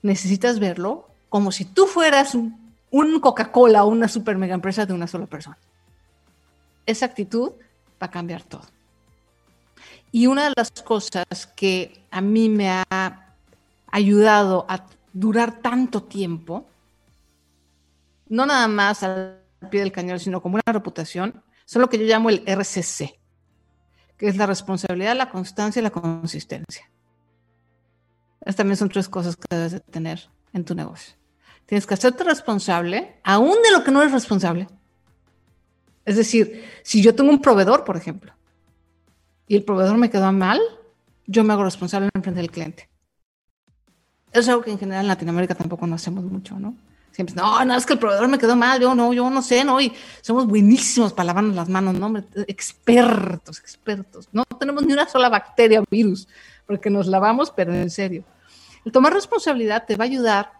necesitas 0.00 0.58
verlo 0.58 1.06
como 1.28 1.52
si 1.52 1.66
tú 1.66 1.86
fueras 1.86 2.34
un, 2.34 2.74
un 2.90 3.20
Coca-Cola 3.20 3.84
o 3.84 3.88
una 3.88 4.08
super 4.08 4.38
mega 4.38 4.54
empresa 4.54 4.86
de 4.86 4.94
una 4.94 5.06
sola 5.06 5.26
persona. 5.26 5.58
Esa 6.86 7.04
actitud 7.04 7.52
va 8.02 8.06
a 8.06 8.10
cambiar 8.10 8.42
todo. 8.42 8.62
Y 10.10 10.26
una 10.26 10.44
de 10.44 10.54
las 10.56 10.70
cosas 10.70 11.26
que 11.54 12.02
a 12.10 12.22
mí 12.22 12.48
me 12.48 12.70
ha 12.70 13.34
ayudado 13.90 14.64
a 14.66 14.86
durar 15.12 15.60
tanto 15.60 16.04
tiempo, 16.04 16.66
no 18.30 18.46
nada 18.46 18.66
más 18.66 19.02
al 19.02 19.42
pie 19.70 19.80
del 19.80 19.92
cañón, 19.92 20.18
sino 20.18 20.40
como 20.40 20.54
una 20.54 20.72
reputación, 20.72 21.42
son 21.66 21.82
lo 21.82 21.90
que 21.90 21.98
yo 21.98 22.06
llamo 22.06 22.30
el 22.30 22.42
RCC, 22.46 23.18
que 24.18 24.28
es 24.28 24.36
la 24.36 24.46
responsabilidad, 24.46 25.16
la 25.16 25.30
constancia 25.30 25.80
y 25.80 25.82
la 25.82 25.90
consistencia. 25.90 26.90
Estas 28.40 28.56
también 28.56 28.76
son 28.76 28.88
tres 28.88 29.08
cosas 29.08 29.36
que 29.36 29.54
debes 29.54 29.72
de 29.72 29.80
tener 29.80 30.28
en 30.52 30.64
tu 30.64 30.74
negocio. 30.74 31.14
Tienes 31.66 31.86
que 31.86 31.94
hacerte 31.94 32.24
responsable, 32.24 33.20
aún 33.22 33.56
de 33.62 33.70
lo 33.70 33.84
que 33.84 33.90
no 33.90 34.00
eres 34.00 34.12
responsable. 34.12 34.68
Es 36.04 36.16
decir, 36.16 36.64
si 36.82 37.02
yo 37.02 37.14
tengo 37.14 37.30
un 37.30 37.40
proveedor, 37.40 37.84
por 37.84 37.96
ejemplo, 37.96 38.32
y 39.46 39.56
el 39.56 39.64
proveedor 39.64 39.96
me 39.96 40.10
quedó 40.10 40.32
mal, 40.32 40.60
yo 41.26 41.44
me 41.44 41.52
hago 41.52 41.64
responsable 41.64 42.08
en 42.12 42.22
frente 42.22 42.40
del 42.40 42.50
cliente. 42.50 42.88
Eso 44.32 44.40
es 44.40 44.48
algo 44.48 44.62
que 44.62 44.70
en 44.70 44.78
general 44.78 45.02
en 45.02 45.08
Latinoamérica 45.08 45.54
tampoco 45.54 45.86
no 45.86 45.94
hacemos 45.94 46.24
mucho, 46.24 46.58
¿no? 46.58 46.74
Siempre, 47.18 47.34
no, 47.34 47.64
no, 47.64 47.74
es 47.74 47.84
que 47.84 47.94
el 47.94 47.98
proveedor 47.98 48.28
me 48.28 48.38
quedó 48.38 48.54
mal, 48.54 48.80
yo 48.80 48.94
no, 48.94 49.12
yo 49.12 49.28
no 49.28 49.42
sé, 49.42 49.64
¿no? 49.64 49.80
Y 49.80 49.92
somos 50.20 50.46
buenísimos 50.46 51.12
para 51.12 51.24
lavarnos 51.26 51.56
las 51.56 51.68
manos, 51.68 51.94
¿no? 51.94 52.16
Expertos, 52.46 53.58
expertos. 53.58 54.28
No 54.30 54.44
tenemos 54.44 54.86
ni 54.86 54.92
una 54.92 55.08
sola 55.08 55.28
bacteria 55.28 55.80
o 55.80 55.84
virus, 55.90 56.28
porque 56.64 56.90
nos 56.90 57.08
lavamos, 57.08 57.50
pero 57.50 57.74
en 57.74 57.90
serio. 57.90 58.22
El 58.84 58.92
tomar 58.92 59.12
responsabilidad 59.12 59.84
te 59.84 59.96
va 59.96 60.04
a 60.04 60.06
ayudar 60.06 60.52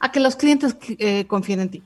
a 0.00 0.10
que 0.10 0.18
los 0.18 0.34
clientes 0.34 0.76
eh, 0.98 1.24
confíen 1.28 1.60
en 1.60 1.70
ti, 1.70 1.84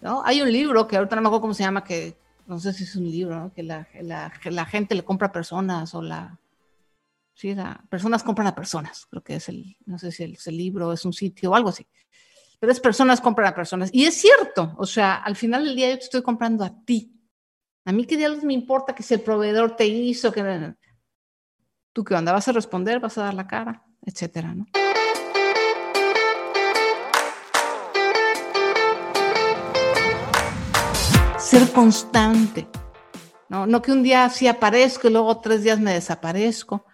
¿no? 0.00 0.24
Hay 0.24 0.42
un 0.42 0.50
libro 0.50 0.88
que 0.88 0.96
ahorita 0.96 1.14
no 1.14 1.22
me 1.22 1.28
acuerdo 1.28 1.42
cómo 1.42 1.54
se 1.54 1.62
llama, 1.62 1.84
que 1.84 2.16
no 2.48 2.58
sé 2.58 2.72
si 2.72 2.82
es 2.82 2.96
un 2.96 3.08
libro, 3.08 3.38
¿no? 3.38 3.52
que 3.54 3.62
la, 3.62 3.86
la, 4.02 4.66
gente 4.66 4.96
le 4.96 5.04
compra 5.04 5.28
a 5.28 5.32
personas 5.32 5.94
o 5.94 6.02
la... 6.02 6.36
Sí, 7.32 7.54
la, 7.54 7.80
personas 7.88 8.24
compran 8.24 8.48
a 8.48 8.56
personas, 8.56 9.06
creo 9.08 9.22
que 9.22 9.36
es 9.36 9.48
el, 9.48 9.76
no 9.86 10.00
sé 10.00 10.10
si 10.10 10.24
es 10.24 10.46
el 10.48 10.56
libro, 10.56 10.92
es 10.92 11.04
un 11.04 11.12
sitio 11.12 11.52
o 11.52 11.54
algo 11.54 11.68
así. 11.68 11.86
Pero 12.60 12.72
es 12.72 12.78
personas 12.78 13.20
compran 13.20 13.48
a 13.48 13.54
personas. 13.54 13.90
Y 13.92 14.04
es 14.04 14.14
cierto, 14.14 14.74
o 14.76 14.86
sea, 14.86 15.16
al 15.16 15.34
final 15.34 15.64
del 15.64 15.74
día 15.74 15.90
yo 15.90 15.98
te 15.98 16.04
estoy 16.04 16.22
comprando 16.22 16.62
a 16.62 16.84
ti. 16.84 17.16
A 17.86 17.92
mí 17.92 18.04
qué 18.04 18.16
diablos 18.16 18.44
me 18.44 18.52
importa 18.52 18.94
que 18.94 19.02
si 19.02 19.14
el 19.14 19.22
proveedor 19.22 19.74
te 19.74 19.86
hizo, 19.86 20.30
que... 20.30 20.74
¿Tú 21.92 22.04
qué 22.04 22.14
onda? 22.14 22.32
¿Vas 22.32 22.46
a 22.46 22.52
responder? 22.52 23.00
¿Vas 23.00 23.16
a 23.18 23.24
dar 23.24 23.34
la 23.34 23.48
cara? 23.48 23.82
Etcétera, 24.06 24.54
¿no? 24.54 24.66
ser 31.50 31.72
constante. 31.72 32.68
No, 33.48 33.66
no 33.66 33.82
que 33.82 33.90
un 33.90 34.04
día 34.04 34.28
sí 34.28 34.46
aparezco 34.46 35.08
y 35.08 35.10
luego 35.10 35.40
tres 35.40 35.64
días 35.64 35.80
me 35.80 35.92
desaparezco. 35.92 36.84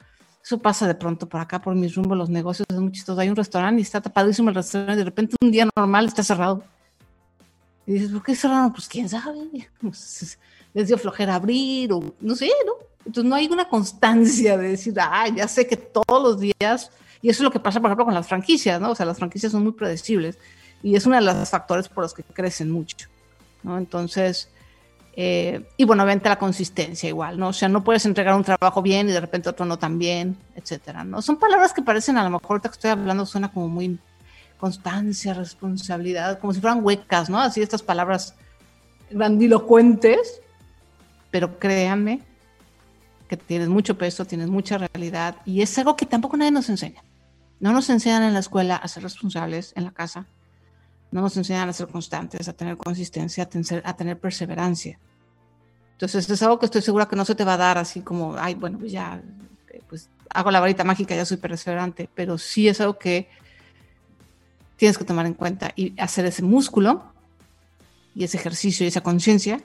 Eso 0.47 0.59
pasa 0.59 0.87
de 0.87 0.95
pronto 0.95 1.29
por 1.29 1.41
acá, 1.41 1.61
por 1.61 1.75
mis 1.75 1.97
rumbos, 1.97 2.17
los 2.17 2.31
negocios, 2.31 2.69
es 2.71 2.77
muy 2.79 2.93
chistoso. 2.93 3.21
Hay 3.21 3.29
un 3.29 3.35
restaurante 3.35 3.81
y 3.81 3.83
está 3.83 4.01
tapadísimo 4.01 4.49
el 4.49 4.55
restaurante 4.55 4.93
y 4.93 4.99
de 4.99 5.05
repente 5.05 5.35
un 5.43 5.51
día 5.51 5.69
normal 5.75 6.07
está 6.07 6.23
cerrado. 6.23 6.63
Y 7.85 7.95
dices, 7.95 8.13
¿por 8.13 8.23
qué 8.23 8.37
cerraron? 8.37 8.73
Pues 8.73 8.87
quién 8.87 9.09
sabe. 9.09 9.41
Pues, 9.81 10.39
les 10.73 10.87
dio 10.87 10.99
flojera 10.99 11.35
abrir 11.35 11.93
o 11.93 12.15
no 12.21 12.37
sé, 12.37 12.49
¿no? 12.65 12.75
Entonces 13.05 13.29
no 13.29 13.35
hay 13.35 13.49
una 13.49 13.69
constancia 13.69 14.57
de 14.57 14.69
decir, 14.69 14.95
ah, 15.01 15.27
ya 15.35 15.49
sé 15.49 15.67
que 15.67 15.77
todos 15.77 16.23
los 16.23 16.39
días, 16.39 16.93
y 17.23 17.29
eso 17.29 17.43
es 17.43 17.45
lo 17.45 17.51
que 17.51 17.59
pasa, 17.59 17.81
por 17.81 17.89
ejemplo, 17.89 18.05
con 18.05 18.15
las 18.15 18.29
franquicias, 18.29 18.81
¿no? 18.81 18.93
O 18.93 18.95
sea, 18.95 19.05
las 19.05 19.19
franquicias 19.19 19.51
son 19.51 19.65
muy 19.65 19.73
predecibles 19.73 20.39
y 20.81 20.95
es 20.95 21.07
uno 21.07 21.17
de 21.17 21.23
los 21.23 21.49
factores 21.49 21.89
por 21.89 22.05
los 22.05 22.15
que 22.15 22.23
crecen 22.23 22.71
mucho. 22.71 23.09
Entonces, 23.65 24.49
eh, 25.19 25.67
y 25.79 25.85
bueno, 25.85 26.03
obviamente 26.03 26.29
la 26.29 26.39
consistencia 26.39 27.09
igual, 27.09 27.39
¿no? 27.39 27.49
O 27.49 27.53
sea, 27.55 27.71
no 27.71 27.83
puedes 27.83 28.05
entregar 28.05 28.35
un 28.35 28.45
trabajo 28.45 28.83
bien 28.83 29.09
y 29.09 29.13
de 29.13 29.21
repente 29.21 29.49
otro 29.49 29.65
no 29.65 29.79
tan 29.79 29.99
bien, 29.99 30.37
etcétera, 30.55 31.05
¿no? 31.05 31.23
Son 31.23 31.39
palabras 31.39 31.73
que 31.73 31.81
parecen, 31.81 32.19
a 32.19 32.25
lo 32.25 32.29
mejor 32.29 32.51
ahorita 32.51 32.69
que 32.69 32.75
estoy 32.75 32.91
hablando 32.91 33.25
suena 33.25 33.51
como 33.51 33.69
muy 33.69 33.99
constancia, 34.59 35.33
responsabilidad, 35.33 36.39
como 36.39 36.53
si 36.53 36.61
fueran 36.61 36.85
huecas, 36.85 37.31
¿no? 37.31 37.41
Así 37.41 37.63
estas 37.63 37.83
palabras 37.83 38.35
grandilocuentes, 39.11 40.43
pero 41.31 41.59
créanme 41.59 42.21
que 43.27 43.39
tienes 43.39 43.69
mucho 43.69 43.97
peso, 43.97 44.27
tienes 44.27 44.49
mucha 44.49 44.77
realidad 44.77 45.37
y 45.47 45.63
es 45.63 45.79
algo 45.79 45.97
que 45.97 46.05
tampoco 46.05 46.37
nadie 46.37 46.53
nos 46.53 46.69
enseña. 46.69 47.03
No 47.59 47.73
nos 47.73 47.89
enseñan 47.89 48.23
en 48.23 48.35
la 48.35 48.41
escuela 48.41 48.77
a 48.77 48.87
ser 48.87 49.03
responsables 49.03 49.73
en 49.77 49.85
la 49.85 49.93
casa, 49.93 50.27
no 51.17 51.23
nos 51.23 51.37
enseñan 51.39 51.67
a 51.67 51.73
ser 51.73 51.89
constantes, 51.89 52.47
a 52.47 52.53
tener 52.53 52.77
consistencia, 52.77 53.49
a 53.85 53.97
tener, 53.97 54.21
perseverancia. 54.21 54.99
Entonces 55.93 56.29
es 56.29 56.43
algo 56.43 56.59
que 56.59 56.67
estoy 56.67 56.83
segura 56.83 57.09
que 57.09 57.17
no 57.17 57.25
se 57.25 57.35
te 57.35 57.43
va 57.43 57.55
a 57.55 57.57
dar 57.57 57.79
así 57.79 58.03
como, 58.03 58.37
ay, 58.37 58.55
bueno, 58.55 58.79
pues 58.79 58.93
ya, 58.93 59.23
eh, 59.71 59.81
pues 59.89 60.11
hago 60.29 60.51
la 60.51 60.61
varita 60.61 60.85
mágica, 60.85 61.17
ya 61.17 61.25
soy 61.25 61.39
perseverante, 61.39 62.11
pero 62.15 62.37
sí 62.37 62.69
es 62.69 62.83
algo 62.83 62.99
que 62.99 63.31
tienes 64.77 64.99
que 64.99 65.07
tomar 65.07 65.25
en 65.25 65.33
cuenta 65.33 65.73
y 65.75 65.99
hacer 65.99 66.27
ese 66.27 66.43
músculo 66.43 67.15
y 68.15 68.25
ese 68.25 68.37
ejercicio 68.37 68.85
y 68.85 68.89
esa 68.89 69.01
conciencia 69.01 69.63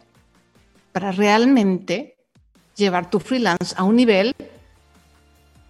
para 0.93 1.11
realmente 1.11 2.15
llevar 2.77 3.09
tu 3.09 3.19
freelance 3.19 3.75
a 3.75 3.83
un 3.83 3.97
nivel 3.97 4.33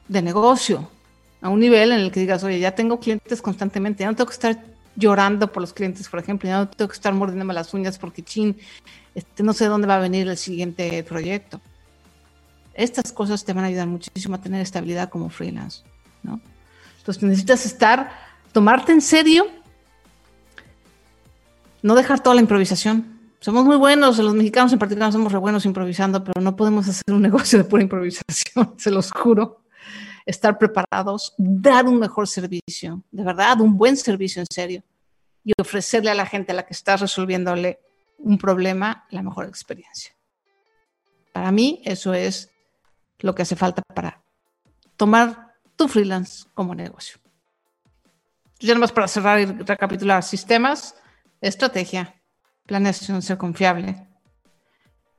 de 0.08 0.22
negocio, 0.22 0.92
a 1.42 1.50
un 1.50 1.60
nivel 1.60 1.92
en 1.92 2.02
el 2.02 2.12
que 2.12 2.20
digas, 2.20 2.44
oye, 2.44 2.60
ya 2.60 2.76
tengo 2.76 3.00
clientes 3.00 3.42
constantemente, 3.42 4.04
ya 4.04 4.12
no 4.12 4.16
tengo 4.16 4.28
que 4.28 4.36
estar 4.36 4.71
llorando 4.96 5.52
por 5.52 5.62
los 5.62 5.74
clientes, 5.74 6.10
por 6.10 6.20
ejemplo, 6.20 6.50
ya 6.50 6.60
no 6.60 6.68
tengo 6.68 6.90
que 6.90 6.96
estar 6.96 7.14
mordiéndome 7.14 7.54
las 7.54 7.74
uñas 7.74 7.98
porque, 7.98 8.24
chin, 8.24 8.58
este, 9.16 9.44
no 9.44 9.54
sé 9.54 9.66
dónde 9.66 9.88
va 9.88 9.96
a 9.96 10.00
venir 10.00 10.28
el 10.28 10.38
siguiente 10.38 11.04
proyecto. 11.04 11.62
Estas 12.74 13.12
cosas 13.12 13.44
te 13.44 13.54
van 13.54 13.66
a 13.66 13.68
ayudar 13.68 13.88
muchísimo 13.88 14.36
a 14.36 14.42
tener 14.42 14.62
estabilidad 14.62 15.10
como 15.10 15.30
freelance, 15.30 15.84
¿no? 16.24 16.40
Entonces 16.98 17.24
necesitas 17.24 17.66
estar, 17.66 18.12
tomarte 18.52 18.92
en 18.92 19.02
serio, 19.02 19.48
no 21.82 21.96
dejar 21.96 22.22
toda 22.22 22.36
la 22.36 22.42
improvisación. 22.42 23.20
Somos 23.40 23.66
muy 23.66 23.76
buenos, 23.76 24.20
los 24.20 24.36
mexicanos 24.36 24.72
en 24.72 24.80
particular 24.80 25.12
somos 25.12 25.32
re 25.32 25.40
buenos 25.40 25.66
improvisando, 25.66 26.24
pero 26.24 26.42
no 26.42 26.56
podemos 26.56 26.88
hacer 26.88 27.04
un 27.14 27.22
negocio 27.24 27.58
de 27.58 27.66
pura 27.66 27.82
improvisación, 27.82 28.76
se 28.78 28.92
los 28.92 29.12
juro 29.12 29.61
estar 30.32 30.58
preparados, 30.58 31.34
dar 31.38 31.86
un 31.86 32.00
mejor 32.00 32.28
servicio, 32.28 33.04
de 33.12 33.24
verdad, 33.24 33.62
un 33.62 33.78
buen 33.78 33.96
servicio 33.96 34.42
en 34.42 34.48
serio, 34.52 34.84
y 35.44 35.54
ofrecerle 35.60 36.10
a 36.12 36.16
la 36.16 36.26
gente 36.26 36.52
a 36.52 36.56
la 36.56 36.66
que 36.66 36.74
estás 36.74 37.02
resolviéndole 37.02 37.80
un 38.18 38.38
problema 38.38 39.06
la 39.10 39.24
mejor 39.24 39.46
experiencia. 39.46 40.14
Para 41.32 41.52
mí 41.52 41.82
eso 41.86 42.14
es 42.14 42.50
lo 43.20 43.34
que 43.34 43.44
hace 43.44 43.56
falta 43.56 43.82
para 43.94 44.22
tomar 44.98 45.56
tu 45.76 45.88
freelance 45.88 46.46
como 46.54 46.76
negocio. 46.76 47.20
Ya 48.60 48.74
nomás 48.74 48.92
para 48.92 49.08
cerrar 49.08 49.40
y 49.40 49.46
recapitular, 49.46 50.22
sistemas, 50.22 50.96
estrategia, 51.40 52.22
planeación, 52.68 53.22
ser 53.22 53.38
confiable 53.38 54.08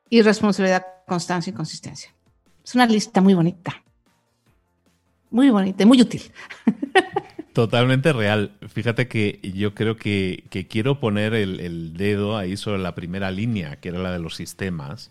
y 0.08 0.22
responsabilidad, 0.22 0.86
constancia 1.06 1.50
y 1.50 1.54
consistencia. 1.54 2.14
Es 2.64 2.74
una 2.76 2.86
lista 2.86 3.20
muy 3.20 3.34
bonita. 3.34 3.81
Muy 5.32 5.50
bonita 5.50 5.84
muy 5.86 6.00
útil. 6.00 6.22
Totalmente 7.52 8.12
real. 8.12 8.52
Fíjate 8.68 9.08
que 9.08 9.40
yo 9.42 9.74
creo 9.74 9.96
que, 9.96 10.44
quiero 10.70 11.00
poner 11.00 11.34
el, 11.34 11.94
dedo 11.94 12.36
ahí 12.36 12.56
sobre 12.56 12.78
la 12.78 12.94
primera 12.94 13.30
línea, 13.30 13.76
que 13.76 13.90
era 13.90 13.98
la 13.98 14.12
de 14.12 14.18
los 14.18 14.36
sistemas, 14.36 15.10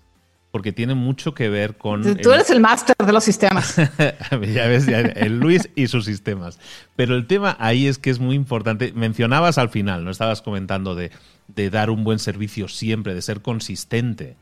porque 0.51 0.71
tiene 0.71 0.95
mucho 0.95 1.33
que 1.33 1.49
ver 1.49 1.77
con... 1.77 2.17
Tú 2.17 2.31
eres 2.31 2.49
el 2.49 2.59
máster 2.59 2.95
de 2.97 3.13
los 3.13 3.23
sistemas. 3.23 3.75
ya 4.53 4.67
ves, 4.67 4.87
el 4.87 5.39
Luis 5.39 5.69
y 5.75 5.87
sus 5.87 6.05
sistemas. 6.05 6.59
Pero 6.95 7.15
el 7.15 7.27
tema 7.27 7.55
ahí 7.59 7.87
es 7.87 7.99
que 7.99 8.09
es 8.09 8.19
muy 8.19 8.35
importante. 8.35 8.91
Mencionabas 8.93 9.57
al 9.57 9.69
final, 9.69 10.03
no 10.03 10.09
estabas 10.09 10.41
comentando 10.41 10.95
de, 10.95 11.11
de 11.47 11.69
dar 11.69 11.89
un 11.91 12.03
buen 12.03 12.17
servicio 12.17 12.67
siempre, 12.67 13.13
de 13.13 13.21
ser 13.21 13.41
consistente. 13.41 14.35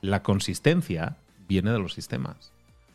La 0.00 0.22
consistencia 0.22 1.16
viene 1.48 1.70
de 1.70 1.78
los 1.78 1.94
sistemas. 1.94 2.53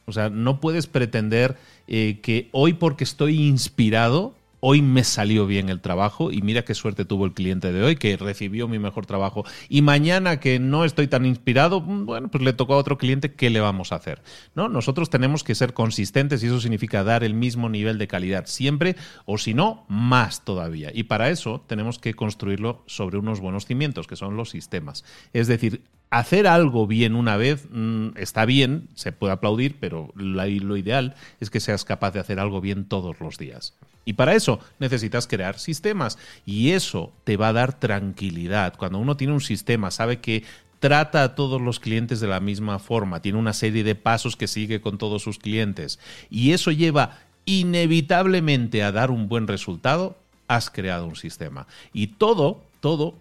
O 0.10 0.14
sea, 0.14 0.30
no 0.30 0.60
puedes 0.60 0.88
pretender 0.88 1.58
eh, 1.88 2.20
que 2.22 2.50
hoy 2.52 2.74
porque 2.74 3.04
estoy 3.04 3.48
inspirado 3.48 4.36
hoy 4.60 4.82
me 4.82 5.04
salió 5.04 5.48
bien 5.48 5.70
el 5.70 5.82
trabajo 5.82 6.32
y 6.32 6.42
mira 6.42 6.64
qué 6.64 6.74
suerte 6.74 7.06
tuvo 7.06 7.26
el 7.26 7.34
cliente 7.34 7.72
de 7.72 7.84
hoy 7.84 7.96
que 7.96 8.18
recibió 8.18 8.68
mi 8.68 8.80
mejor 8.80 9.06
trabajo 9.06 9.46
y 9.70 9.82
mañana 9.82 10.40
que 10.40 10.60
no 10.60 10.86
estoy 10.86 11.08
tan 11.08 11.26
inspirado, 11.26 11.82
mm, 11.82 12.06
bueno, 12.06 12.30
pues 12.30 12.44
le 12.44 12.54
tocó 12.54 12.74
a 12.74 12.78
otro 12.78 12.98
cliente, 12.98 13.34
¿qué 13.34 13.50
le 13.50 13.60
vamos 13.60 13.92
a 13.92 13.96
hacer? 13.96 14.22
¿No? 14.56 14.70
Nosotros 14.70 15.10
tenemos 15.10 15.44
que 15.44 15.56
ser 15.56 15.74
consistentes 15.74 16.44
y 16.44 16.48
eso 16.48 16.60
significa 16.60 17.04
dar 17.04 17.24
el 17.24 17.34
mismo 17.34 17.70
nivel 17.70 17.98
de 17.98 18.08
calidad 18.08 18.46
siempre 18.48 18.96
o 19.26 19.38
si 19.38 19.54
no, 19.54 19.86
más 19.88 20.44
todavía. 20.44 20.92
Y 20.94 21.04
para 21.04 21.30
eso 21.30 21.64
tenemos 21.68 22.00
que 22.00 22.14
construirlo 22.14 22.84
sobre 22.86 23.18
unos 23.18 23.40
buenos 23.40 23.66
cimientos, 23.66 24.08
que 24.08 24.16
son 24.16 24.36
los 24.36 24.50
sistemas. 24.50 25.06
Es 25.34 25.48
decir, 25.48 25.82
hacer 26.10 26.48
algo 26.48 26.88
bien 26.88 27.16
una 27.16 27.38
vez 27.38 27.68
mm, 27.72 28.10
está 28.16 28.46
bien, 28.46 28.90
se 28.96 29.12
puede 29.12 29.34
aplaudir, 29.34 29.78
pero 29.80 30.12
lo 30.16 30.78
ideal 30.78 31.16
es 31.40 31.50
que 31.50 31.60
seas 31.60 31.86
capaz 31.86 32.12
de 32.12 32.20
hacer 32.20 32.40
algo 32.40 32.62
bien 32.62 32.86
todos 32.86 33.20
los 33.20 33.38
días. 33.38 33.74
Y 34.06 34.14
para 34.14 34.34
eso 34.34 34.60
necesitas 34.80 35.28
crear 35.28 35.60
sistemas 35.60 36.18
y 36.46 36.72
eso 36.72 37.12
te 37.26 37.38
va 37.38 37.50
a 37.50 37.54
dar 37.54 37.80
tranquilidad. 37.80 38.76
Cuando 38.76 38.98
uno 38.98 39.18
tiene 39.18 39.34
un 39.34 39.42
sistema, 39.42 39.92
sabe 39.92 40.20
que 40.20 40.44
trata 40.80 41.24
a 41.24 41.36
todos 41.36 41.62
los 41.62 41.80
clientes 41.80 42.20
de 42.20 42.28
la 42.28 42.40
misma 42.40 42.80
forma, 42.80 43.22
tiene 43.22 43.38
una 43.38 43.54
serie 43.54 43.84
de 43.84 43.96
pasos 43.96 44.36
que 44.36 44.48
sigue 44.48 44.82
con 44.82 44.98
todos 44.98 45.22
sus 45.22 45.38
clientes 45.38 46.00
y 46.30 46.54
eso 46.54 46.72
lleva 46.72 47.20
inevitablemente 47.46 48.84
a 48.84 48.92
dar 48.92 49.12
un 49.12 49.28
buen 49.28 49.48
resultado, 49.48 50.18
has 50.48 50.70
creado 50.70 51.06
un 51.06 51.16
sistema. 51.16 51.68
Y 51.94 52.08
todo, 52.08 52.64
todo 52.80 53.16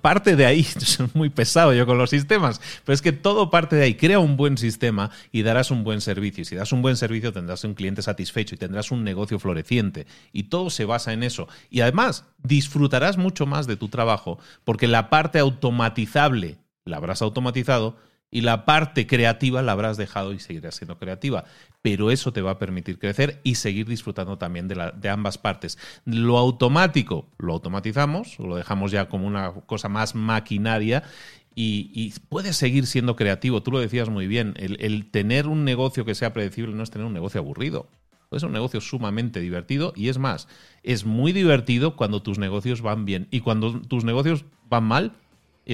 parte 0.00 0.36
de 0.36 0.46
ahí, 0.46 0.60
es 0.76 0.98
muy 1.14 1.30
pesado 1.30 1.72
yo 1.72 1.86
con 1.86 1.98
los 1.98 2.10
sistemas, 2.10 2.60
pero 2.84 2.94
es 2.94 3.02
que 3.02 3.12
todo 3.12 3.50
parte 3.50 3.76
de 3.76 3.84
ahí. 3.84 3.94
Crea 3.94 4.18
un 4.18 4.36
buen 4.36 4.58
sistema 4.58 5.10
y 5.32 5.42
darás 5.42 5.70
un 5.70 5.84
buen 5.84 6.00
servicio. 6.00 6.42
Y 6.42 6.44
si 6.44 6.54
das 6.54 6.72
un 6.72 6.82
buen 6.82 6.96
servicio 6.96 7.32
tendrás 7.32 7.64
un 7.64 7.74
cliente 7.74 8.02
satisfecho 8.02 8.54
y 8.54 8.58
tendrás 8.58 8.90
un 8.90 9.04
negocio 9.04 9.38
floreciente. 9.38 10.06
Y 10.32 10.44
todo 10.44 10.70
se 10.70 10.84
basa 10.84 11.12
en 11.12 11.22
eso. 11.22 11.48
Y 11.70 11.80
además 11.80 12.24
disfrutarás 12.42 13.16
mucho 13.16 13.46
más 13.46 13.66
de 13.66 13.76
tu 13.76 13.88
trabajo 13.88 14.38
porque 14.64 14.88
la 14.88 15.10
parte 15.10 15.38
automatizable 15.38 16.58
la 16.84 16.96
habrás 16.96 17.22
automatizado 17.22 17.96
y 18.30 18.42
la 18.42 18.64
parte 18.64 19.06
creativa 19.06 19.62
la 19.62 19.72
habrás 19.72 19.96
dejado 19.96 20.32
y 20.32 20.38
seguirás 20.38 20.76
siendo 20.76 20.98
creativa. 20.98 21.44
Pero 21.82 22.10
eso 22.10 22.32
te 22.32 22.42
va 22.42 22.52
a 22.52 22.58
permitir 22.58 22.98
crecer 22.98 23.40
y 23.44 23.54
seguir 23.54 23.86
disfrutando 23.86 24.38
también 24.38 24.68
de, 24.68 24.92
de 24.96 25.08
ambas 25.08 25.38
partes. 25.38 25.78
Lo 26.04 26.38
automático 26.38 27.28
lo 27.38 27.54
automatizamos, 27.54 28.38
lo 28.38 28.56
dejamos 28.56 28.90
ya 28.90 29.08
como 29.08 29.26
una 29.26 29.52
cosa 29.66 29.88
más 29.88 30.14
maquinaria 30.14 31.04
y, 31.60 32.14
puedes 32.28 32.56
seguir 32.56 32.86
siendo 32.86 33.16
creativo. 33.16 33.62
Tú 33.62 33.72
lo 33.72 33.80
decías 33.80 34.08
muy 34.08 34.28
bien, 34.28 34.54
el, 34.58 35.10
tener 35.10 35.48
un 35.48 35.64
negocio 35.64 36.04
que 36.04 36.14
sea 36.14 36.32
predecible 36.32 36.74
no 36.74 36.84
es 36.84 36.90
tener 36.90 37.06
un 37.06 37.12
negocio 37.12 37.40
aburrido. 37.40 37.88
Es 38.30 38.44
un 38.44 38.52
negocio 38.52 38.80
sumamente 38.80 39.40
divertido 39.40 39.92
y 39.96 40.08
es 40.08 40.18
más, 40.18 40.48
es 40.82 41.06
muy 41.06 41.32
divertido 41.32 41.96
cuando 41.96 42.22
tus 42.22 42.38
negocios 42.38 42.82
van 42.82 43.06
bien 43.06 43.26
y 43.30 43.40
cuando 43.40 43.80
tus 43.80 44.04
negocios 44.04 44.44
van 44.68 44.84
mal, 44.84 45.14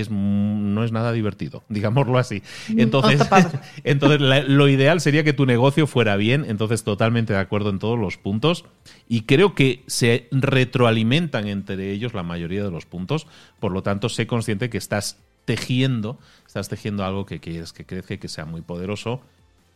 es, 0.01 0.11
no 0.11 0.85
es 0.85 0.93
nada 0.93 1.13
divertido, 1.13 1.63
digámoslo 1.69 2.19
así. 2.19 2.43
Entonces, 2.77 3.21
entonces 3.85 4.21
lo 4.21 4.69
ideal 4.69 5.01
sería 5.01 5.25
que 5.25 5.33
tu 5.33 5.47
negocio 5.47 5.87
fuera 5.87 6.17
bien, 6.17 6.45
entonces 6.49 6.85
totalmente 6.85 7.33
de 7.33 7.39
acuerdo 7.39 7.71
en 7.71 7.79
todos 7.79 7.99
los 7.99 8.17
puntos 8.17 8.65
y 9.09 9.23
creo 9.23 9.55
que 9.55 9.83
se 9.87 10.29
retroalimentan 10.31 11.49
entre 11.49 11.91
ellos 11.91 12.15
la 12.15 12.23
mayoría 12.23 12.65
de 12.65 12.71
los 12.71 12.87
puntos, 12.87 13.27
por 13.61 13.73
lo 13.73 13.83
tanto 13.83 14.09
sé 14.09 14.27
consciente 14.27 14.71
que 14.71 14.79
estás 14.79 15.19
tejiendo, 15.45 16.19
estás 16.47 16.69
tejiendo 16.69 17.05
algo 17.05 17.27
que 17.27 17.41
quieres 17.41 17.73
que 17.73 17.85
crezca 17.85 18.15
y 18.15 18.19
que 18.19 18.29
sea 18.29 18.45
muy 18.45 18.63
poderoso 18.63 19.21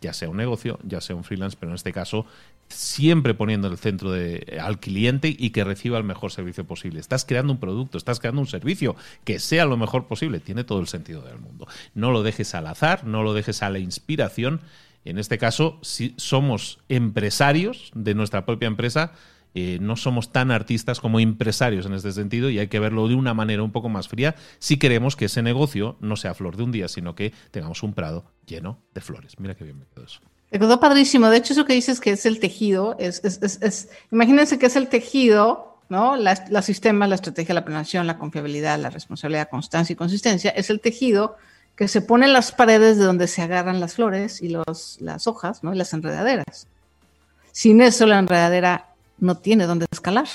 ya 0.00 0.12
sea 0.12 0.28
un 0.28 0.36
negocio, 0.36 0.78
ya 0.82 1.00
sea 1.00 1.16
un 1.16 1.24
freelance, 1.24 1.56
pero 1.58 1.72
en 1.72 1.76
este 1.76 1.92
caso 1.92 2.26
siempre 2.68 3.34
poniendo 3.34 3.68
el 3.68 3.78
centro 3.78 4.12
de, 4.12 4.58
al 4.60 4.78
cliente 4.78 5.34
y 5.36 5.50
que 5.50 5.64
reciba 5.64 5.98
el 5.98 6.04
mejor 6.04 6.30
servicio 6.30 6.64
posible. 6.64 7.00
Estás 7.00 7.24
creando 7.24 7.52
un 7.52 7.58
producto, 7.58 7.98
estás 7.98 8.20
creando 8.20 8.40
un 8.40 8.46
servicio 8.46 8.94
que 9.24 9.38
sea 9.38 9.64
lo 9.64 9.76
mejor 9.76 10.06
posible, 10.06 10.40
tiene 10.40 10.64
todo 10.64 10.80
el 10.80 10.86
sentido 10.86 11.22
del 11.22 11.38
mundo. 11.38 11.66
No 11.94 12.10
lo 12.10 12.22
dejes 12.22 12.54
al 12.54 12.66
azar, 12.66 13.04
no 13.04 13.22
lo 13.22 13.34
dejes 13.34 13.62
a 13.62 13.70
la 13.70 13.78
inspiración. 13.78 14.60
En 15.04 15.18
este 15.18 15.38
caso, 15.38 15.78
si 15.82 16.14
somos 16.16 16.78
empresarios 16.88 17.90
de 17.94 18.14
nuestra 18.14 18.44
propia 18.44 18.66
empresa, 18.66 19.12
eh, 19.60 19.78
no 19.80 19.96
somos 19.96 20.30
tan 20.30 20.52
artistas 20.52 21.00
como 21.00 21.18
empresarios 21.18 21.84
en 21.84 21.94
este 21.94 22.12
sentido 22.12 22.48
y 22.48 22.60
hay 22.60 22.68
que 22.68 22.78
verlo 22.78 23.08
de 23.08 23.16
una 23.16 23.34
manera 23.34 23.64
un 23.64 23.72
poco 23.72 23.88
más 23.88 24.06
fría 24.06 24.36
si 24.60 24.76
queremos 24.78 25.16
que 25.16 25.24
ese 25.24 25.42
negocio 25.42 25.96
no 26.00 26.14
sea 26.14 26.34
flor 26.34 26.56
de 26.56 26.62
un 26.62 26.70
día, 26.70 26.86
sino 26.86 27.16
que 27.16 27.32
tengamos 27.50 27.82
un 27.82 27.92
prado 27.92 28.24
lleno 28.46 28.78
de 28.94 29.00
flores. 29.00 29.34
Mira 29.40 29.56
qué 29.56 29.64
bien 29.64 29.80
me 29.80 29.86
quedó 29.86 30.04
eso. 30.04 30.20
Me 30.52 30.60
quedó 30.60 30.78
padrísimo. 30.78 31.28
De 31.28 31.38
hecho, 31.38 31.54
eso 31.54 31.64
que 31.64 31.72
dices 31.72 31.98
que 31.98 32.12
es 32.12 32.24
el 32.24 32.38
tejido, 32.38 32.96
es, 33.00 33.24
es, 33.24 33.90
imagínense 34.12 34.60
que 34.60 34.66
es 34.66 34.76
el 34.76 34.88
tejido, 34.88 35.80
¿no? 35.88 36.16
La, 36.16 36.46
la, 36.48 36.62
sistema, 36.62 37.08
la 37.08 37.16
estrategia, 37.16 37.52
la 37.52 37.64
planeación, 37.64 38.06
la 38.06 38.16
confiabilidad, 38.16 38.78
la 38.78 38.90
responsabilidad, 38.90 39.50
constancia 39.50 39.92
y 39.92 39.96
consistencia, 39.96 40.50
es 40.50 40.70
el 40.70 40.80
tejido 40.80 41.36
que 41.74 41.88
se 41.88 42.00
pone 42.00 42.26
en 42.26 42.32
las 42.32 42.52
paredes 42.52 42.96
de 42.96 43.04
donde 43.04 43.26
se 43.26 43.42
agarran 43.42 43.80
las 43.80 43.94
flores 43.94 44.40
y 44.40 44.48
los, 44.50 44.98
las 45.00 45.26
hojas, 45.26 45.64
¿no? 45.64 45.74
Y 45.74 45.76
las 45.76 45.92
enredaderas. 45.92 46.68
Sin 47.52 47.80
eso, 47.80 48.06
la 48.06 48.18
enredadera 48.18 48.87
no 49.18 49.38
tiene 49.38 49.66
dónde 49.66 49.86
escalar. 49.90 50.28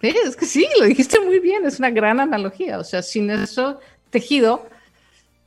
Es 0.00 0.36
que 0.36 0.46
sí, 0.46 0.66
lo 0.78 0.86
dijiste 0.86 1.20
muy 1.20 1.38
bien, 1.38 1.64
es 1.64 1.78
una 1.78 1.90
gran 1.90 2.18
analogía. 2.18 2.78
O 2.78 2.84
sea, 2.84 3.02
sin 3.02 3.30
eso 3.30 3.78
tejido, 4.10 4.68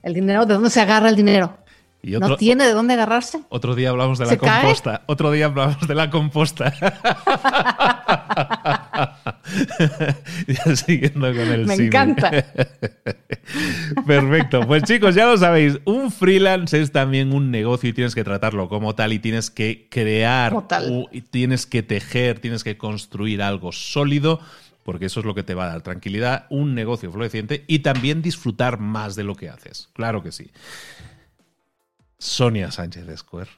el 0.02 0.14
dinero, 0.14 0.46
¿de 0.46 0.54
dónde 0.54 0.70
se 0.70 0.80
agarra 0.80 1.10
el 1.10 1.16
dinero? 1.16 1.58
no 2.04 2.38
tiene 2.38 2.66
de 2.66 2.74
dónde 2.74 2.94
agarrarse. 2.94 3.42
Otro 3.50 3.76
día 3.76 3.90
hablamos 3.90 4.20
de 4.20 4.28
la 4.28 4.38
composta. 4.38 5.04
Otro 5.08 5.32
día 5.32 5.46
hablamos 5.46 5.88
de 5.88 5.96
la 5.96 6.10
composta. 6.10 6.72
ya 10.48 10.76
siguiendo 10.76 11.28
con 11.28 11.40
el 11.40 11.66
Me 11.66 11.76
encanta. 11.76 12.32
Perfecto. 14.08 14.68
Pues 14.68 14.84
chicos, 14.84 15.16
ya 15.16 15.26
lo 15.26 15.38
sabéis. 15.38 15.80
Un 15.86 16.12
freelance 16.12 16.80
es 16.80 16.92
también 16.92 17.34
un 17.34 17.52
negocio 17.52 17.90
y 17.90 17.94
tienes 17.94 18.16
que 18.16 18.24
tratarlo 18.24 18.70
como 18.70 18.96
tal 18.96 19.14
y 19.14 19.20
tienes 19.20 19.50
que 19.50 19.88
crear, 19.90 20.54
tienes 21.32 21.66
que 21.66 21.84
tejer, 21.84 22.40
tienes 22.40 22.64
que 22.64 22.78
construir 22.78 23.42
algo 23.42 23.72
sólido 23.72 24.40
porque 24.86 25.08
eso 25.08 25.20
es 25.20 25.26
lo 25.26 25.34
que 25.34 25.42
te 25.42 25.56
va 25.56 25.66
a 25.66 25.70
dar 25.70 25.82
tranquilidad, 25.82 26.46
un 26.52 26.76
negocio 26.76 27.12
floreciente 27.12 27.66
y 27.66 27.80
también 27.80 28.22
disfrutar 28.22 28.80
más 28.80 29.16
de 29.16 29.24
lo 29.24 29.34
que 29.36 29.50
haces. 29.50 29.90
Claro 29.94 30.22
que 30.22 30.32
sí. 30.32 30.52
Sonia 32.20 32.70
Sánchez 32.72 33.08
de 33.08 33.18
Square. 33.18 33.50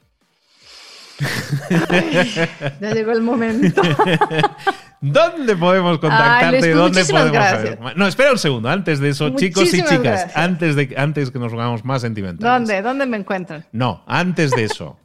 ya 2.80 2.94
llegó 2.94 3.12
el 3.12 3.22
momento. 3.22 3.82
¿Dónde 5.02 5.56
podemos 5.56 6.00
contactarte? 6.00 6.72
¿Dónde 6.72 7.06
podemos 7.06 7.32
gracias. 7.32 7.78
No, 7.96 8.08
espera 8.08 8.32
un 8.32 8.38
segundo. 8.38 8.70
Antes 8.70 9.00
de 9.00 9.10
eso, 9.10 9.30
chicos 9.32 9.74
y 9.74 9.84
chicas, 9.84 10.36
antes 10.36 10.76
de 10.76 10.96
antes 10.98 11.32
que 11.32 11.40
nos 11.40 11.52
pongamos 11.52 11.86
más 11.86 12.02
sentimentales. 12.02 12.52
¿Dónde? 12.52 12.82
¿Dónde 12.82 13.06
me 13.06 13.18
encuentran? 13.18 13.66
No, 13.72 14.04
antes 14.08 14.52
de 14.52 14.64
eso. 14.64 14.98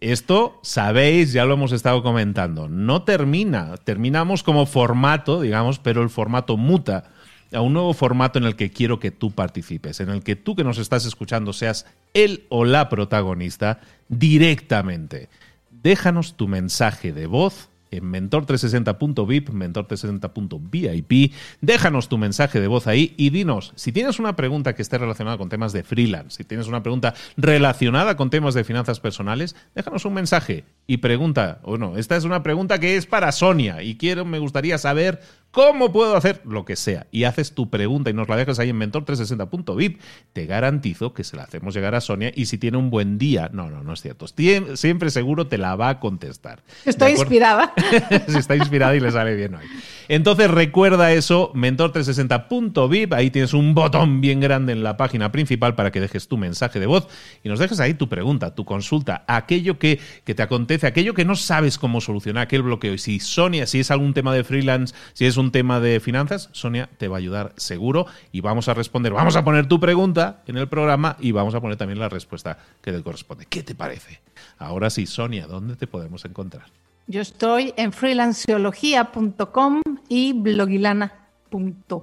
Esto, 0.00 0.58
sabéis, 0.64 1.32
ya 1.32 1.44
lo 1.44 1.54
hemos 1.54 1.70
estado 1.70 2.02
comentando, 2.02 2.68
no 2.68 3.02
termina. 3.02 3.76
Terminamos 3.84 4.42
como 4.42 4.66
formato, 4.66 5.40
digamos, 5.40 5.78
pero 5.78 6.02
el 6.02 6.10
formato 6.10 6.56
muta 6.56 7.04
a 7.52 7.60
un 7.60 7.72
nuevo 7.72 7.94
formato 7.94 8.38
en 8.38 8.46
el 8.46 8.56
que 8.56 8.70
quiero 8.70 8.98
que 8.98 9.12
tú 9.12 9.30
participes, 9.30 10.00
en 10.00 10.10
el 10.10 10.24
que 10.24 10.34
tú 10.34 10.56
que 10.56 10.64
nos 10.64 10.78
estás 10.78 11.04
escuchando 11.04 11.52
seas 11.52 11.86
el 12.14 12.46
o 12.48 12.64
la 12.64 12.88
protagonista 12.88 13.78
directamente. 14.08 15.28
Déjanos 15.70 16.36
tu 16.36 16.48
mensaje 16.48 17.12
de 17.12 17.26
voz 17.26 17.68
en 17.92 18.12
mentor360.vip, 18.12 19.50
mentor360.vip. 19.50 21.32
Déjanos 21.60 22.08
tu 22.08 22.18
mensaje 22.18 22.60
de 22.60 22.66
voz 22.66 22.86
ahí 22.86 23.14
y 23.16 23.30
dinos 23.30 23.72
si 23.76 23.92
tienes 23.92 24.18
una 24.18 24.36
pregunta 24.36 24.74
que 24.74 24.82
esté 24.82 24.98
relacionada 24.98 25.38
con 25.38 25.48
temas 25.48 25.72
de 25.72 25.82
freelance, 25.82 26.38
si 26.38 26.44
tienes 26.44 26.66
una 26.66 26.82
pregunta 26.82 27.14
relacionada 27.36 28.16
con 28.16 28.30
temas 28.30 28.54
de 28.54 28.64
finanzas 28.64 29.00
personales, 29.00 29.56
déjanos 29.74 30.04
un 30.04 30.14
mensaje 30.14 30.64
y 30.86 30.98
pregunta, 30.98 31.60
bueno, 31.64 31.96
esta 31.96 32.16
es 32.16 32.24
una 32.24 32.42
pregunta 32.42 32.78
que 32.78 32.96
es 32.96 33.06
para 33.06 33.32
Sonia 33.32 33.82
y 33.82 33.96
quiero, 33.96 34.24
me 34.24 34.38
gustaría 34.38 34.78
saber 34.78 35.20
¿Cómo 35.52 35.92
puedo 35.92 36.16
hacer? 36.16 36.40
Lo 36.46 36.64
que 36.64 36.76
sea. 36.76 37.06
Y 37.10 37.24
haces 37.24 37.52
tu 37.52 37.68
pregunta 37.68 38.08
y 38.08 38.14
nos 38.14 38.26
la 38.26 38.36
dejas 38.36 38.58
ahí 38.58 38.70
en 38.70 38.80
mentor360.vip. 38.80 40.00
Te 40.32 40.46
garantizo 40.46 41.12
que 41.12 41.24
se 41.24 41.36
la 41.36 41.42
hacemos 41.42 41.74
llegar 41.74 41.94
a 41.94 42.00
Sonia 42.00 42.32
y 42.34 42.46
si 42.46 42.56
tiene 42.56 42.78
un 42.78 42.88
buen 42.88 43.18
día, 43.18 43.50
no, 43.52 43.70
no, 43.70 43.82
no 43.82 43.92
es 43.92 44.00
cierto. 44.00 44.26
Siempre 44.26 45.10
seguro 45.10 45.46
te 45.46 45.58
la 45.58 45.76
va 45.76 45.90
a 45.90 46.00
contestar. 46.00 46.62
Estoy 46.86 47.12
inspirada. 47.12 47.74
si 48.28 48.38
está 48.38 48.56
inspirada 48.56 48.96
y 48.96 49.00
le 49.00 49.12
sale 49.12 49.36
bien 49.36 49.54
hoy. 49.54 49.66
Entonces 50.14 50.50
recuerda 50.50 51.10
eso, 51.12 51.54
mentor360.vip. 51.54 53.14
Ahí 53.14 53.30
tienes 53.30 53.54
un 53.54 53.72
botón 53.72 54.20
bien 54.20 54.40
grande 54.40 54.74
en 54.74 54.82
la 54.82 54.98
página 54.98 55.32
principal 55.32 55.74
para 55.74 55.90
que 55.90 56.02
dejes 56.02 56.28
tu 56.28 56.36
mensaje 56.36 56.78
de 56.78 56.84
voz 56.84 57.08
y 57.42 57.48
nos 57.48 57.58
dejes 57.58 57.80
ahí 57.80 57.94
tu 57.94 58.10
pregunta, 58.10 58.54
tu 58.54 58.66
consulta, 58.66 59.24
aquello 59.26 59.78
que, 59.78 59.98
que 60.24 60.34
te 60.34 60.42
acontece, 60.42 60.86
aquello 60.86 61.14
que 61.14 61.24
no 61.24 61.34
sabes 61.34 61.78
cómo 61.78 62.02
solucionar, 62.02 62.42
aquel 62.42 62.60
bloqueo. 62.60 62.92
Y 62.92 62.98
si 62.98 63.20
Sonia, 63.20 63.66
si 63.66 63.80
es 63.80 63.90
algún 63.90 64.12
tema 64.12 64.34
de 64.34 64.44
freelance, 64.44 64.94
si 65.14 65.24
es 65.24 65.38
un 65.38 65.50
tema 65.50 65.80
de 65.80 65.98
finanzas, 65.98 66.50
Sonia 66.52 66.90
te 66.98 67.08
va 67.08 67.16
a 67.16 67.20
ayudar 67.20 67.54
seguro 67.56 68.04
y 68.32 68.42
vamos 68.42 68.68
a 68.68 68.74
responder. 68.74 69.14
Vamos 69.14 69.36
a 69.36 69.44
poner 69.44 69.66
tu 69.66 69.80
pregunta 69.80 70.42
en 70.46 70.58
el 70.58 70.68
programa 70.68 71.16
y 71.20 71.32
vamos 71.32 71.54
a 71.54 71.62
poner 71.62 71.78
también 71.78 71.98
la 71.98 72.10
respuesta 72.10 72.58
que 72.82 72.92
te 72.92 73.02
corresponde. 73.02 73.46
¿Qué 73.46 73.62
te 73.62 73.74
parece? 73.74 74.20
Ahora 74.58 74.90
sí, 74.90 75.06
Sonia, 75.06 75.46
¿dónde 75.46 75.74
te 75.74 75.86
podemos 75.86 76.22
encontrar? 76.26 76.81
Yo 77.06 77.20
estoy 77.20 77.74
en 77.76 77.92
freelanceología.com 77.92 79.82
y 80.08 80.32
blogilana.com. 80.32 82.02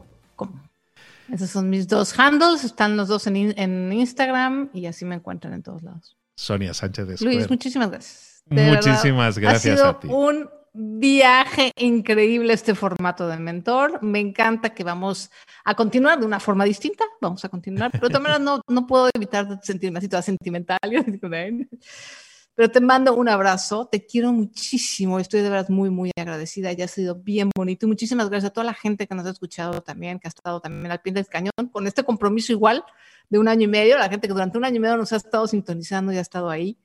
Esos 1.32 1.50
son 1.50 1.70
mis 1.70 1.88
dos 1.88 2.18
handles, 2.20 2.64
están 2.64 2.98
los 2.98 3.08
dos 3.08 3.28
en, 3.28 3.94
Instagram 3.94 4.70
y 4.74 4.88
así 4.88 5.06
me 5.06 5.16
encuentran 5.16 5.54
en 5.54 5.64
todos 5.64 5.84
lados. 5.84 6.18
Sonia 6.36 6.74
Sánchez 6.74 7.08
de 7.08 7.16
Luis, 7.26 7.50
muchísimas 7.50 7.92
gracias. 7.92 8.44
muchísimas 8.48 9.38
gracias 9.38 9.80
a 9.82 10.00
ti. 10.00 10.08
Un 10.10 10.50
viaje 10.74 11.72
increíble 11.78 12.54
este 12.54 12.74
formato 12.76 13.28
de 13.28 13.38
mentor. 13.38 14.02
Me 14.02 14.20
encanta 14.20 14.70
que 14.72 14.84
vamos 14.84 15.30
a 15.66 15.76
continuar 15.76 16.20
de 16.20 16.26
una 16.26 16.40
forma 16.40 16.66
distinta. 16.66 17.04
Vamos 17.22 17.44
a 17.46 17.50
continuar, 17.50 17.92
pero 17.92 18.10
también 18.10 18.44
no, 18.44 18.62
no 18.68 18.88
puedo 18.88 19.10
evitar 19.14 19.60
sentirme 19.62 20.00
así 20.00 20.08
toda 20.08 20.22
sentimental. 20.22 20.80
Pero 22.56 22.70
te 22.70 22.82
mando 22.82 23.16
un 23.16 23.30
abrazo, 23.30 23.88
te 23.88 24.06
quiero 24.06 24.34
muchísimo, 24.34 25.20
estoy 25.20 25.42
de 25.42 25.50
verdad 25.50 25.70
muy, 25.70 25.90
muy 25.90 26.12
agradecida, 26.18 26.74
ya 26.74 26.86
ha 26.86 26.88
sido 26.90 27.16
bien 27.16 27.50
bonito. 27.56 27.86
Y 27.86 27.90
muchísimas 27.90 28.30
gracias 28.30 28.52
a 28.52 28.54
toda 28.54 28.66
la 28.66 28.74
gente 28.74 29.08
que 29.08 29.16
nos 29.16 29.26
ha 29.26 29.30
escuchado 29.30 29.82
también, 29.82 30.20
que 30.20 30.28
ha 30.28 30.30
estado 30.30 30.60
también 30.60 30.92
al 30.92 31.02
pie 31.02 31.14
del 31.14 31.28
cañón, 31.28 31.54
con 31.72 31.88
este 31.88 32.04
compromiso 32.04 32.52
igual 32.52 32.84
de 33.30 33.40
un 33.40 33.48
año 33.48 33.64
y 33.64 33.68
medio, 33.68 33.98
la 33.98 34.10
gente 34.10 34.28
que 34.28 34.34
durante 34.34 34.58
un 34.58 34.66
año 34.66 34.78
y 34.78 34.80
medio 34.80 34.98
nos 34.98 35.14
ha 35.14 35.18
estado 35.18 35.48
sintonizando 35.48 36.12
y 36.12 36.18
ha 36.18 36.22
estado 36.22 36.50
ahí. 36.50 36.78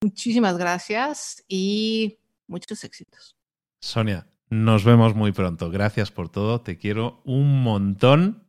Muchísimas 0.00 0.56
gracias 0.56 1.44
y 1.48 2.18
muchos 2.46 2.82
éxitos. 2.84 3.36
Sonia, 3.80 4.26
nos 4.48 4.84
vemos 4.84 5.14
muy 5.14 5.32
pronto. 5.32 5.70
Gracias 5.70 6.10
por 6.10 6.28
todo. 6.28 6.60
Te 6.60 6.78
quiero 6.78 7.20
un 7.24 7.62
montón 7.62 8.48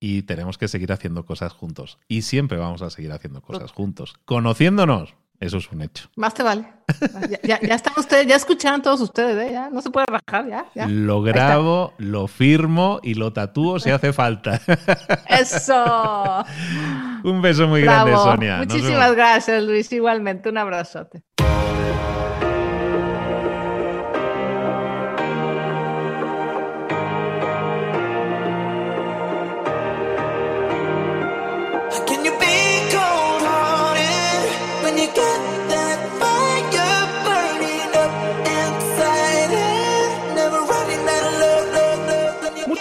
y 0.00 0.22
tenemos 0.22 0.58
que 0.58 0.68
seguir 0.68 0.92
haciendo 0.92 1.24
cosas 1.24 1.52
juntos. 1.52 1.98
Y 2.08 2.22
siempre 2.22 2.58
vamos 2.58 2.82
a 2.82 2.90
seguir 2.90 3.12
haciendo 3.12 3.40
cosas 3.40 3.72
juntos. 3.72 4.14
Conociéndonos. 4.24 5.14
Eso 5.40 5.58
es 5.58 5.70
un 5.70 5.82
hecho. 5.82 6.08
Más 6.16 6.32
te 6.34 6.42
vale. 6.42 6.64
Ya, 7.42 7.56
están 7.56 7.94
ustedes, 7.96 8.26
ya 8.26 8.36
escucharon 8.36 8.82
todos 8.82 9.00
ustedes, 9.00 9.48
¿eh? 9.48 9.52
ya 9.52 9.70
no 9.70 9.80
se 9.80 9.90
puede 9.90 10.06
rajar, 10.06 10.46
ya. 10.74 10.86
Lo 10.86 11.22
grabo, 11.22 11.92
lo 11.98 12.26
firmo 12.26 13.00
y 13.02 13.14
lo 13.14 13.32
tatúo 13.32 13.78
si 13.78 13.90
hace 13.90 14.12
falta. 14.12 14.60
Eso. 15.28 16.44
un 17.24 17.42
beso 17.42 17.66
muy 17.68 17.82
grande, 17.82 18.14
Sonia. 18.14 18.58
Muchísimas 18.58 19.14
gracias, 19.14 19.62
Luis. 19.62 19.90
Igualmente, 19.92 20.48
un 20.48 20.58
abrazote. 20.58 21.22
Thank 35.24 35.48
you. 35.48 35.53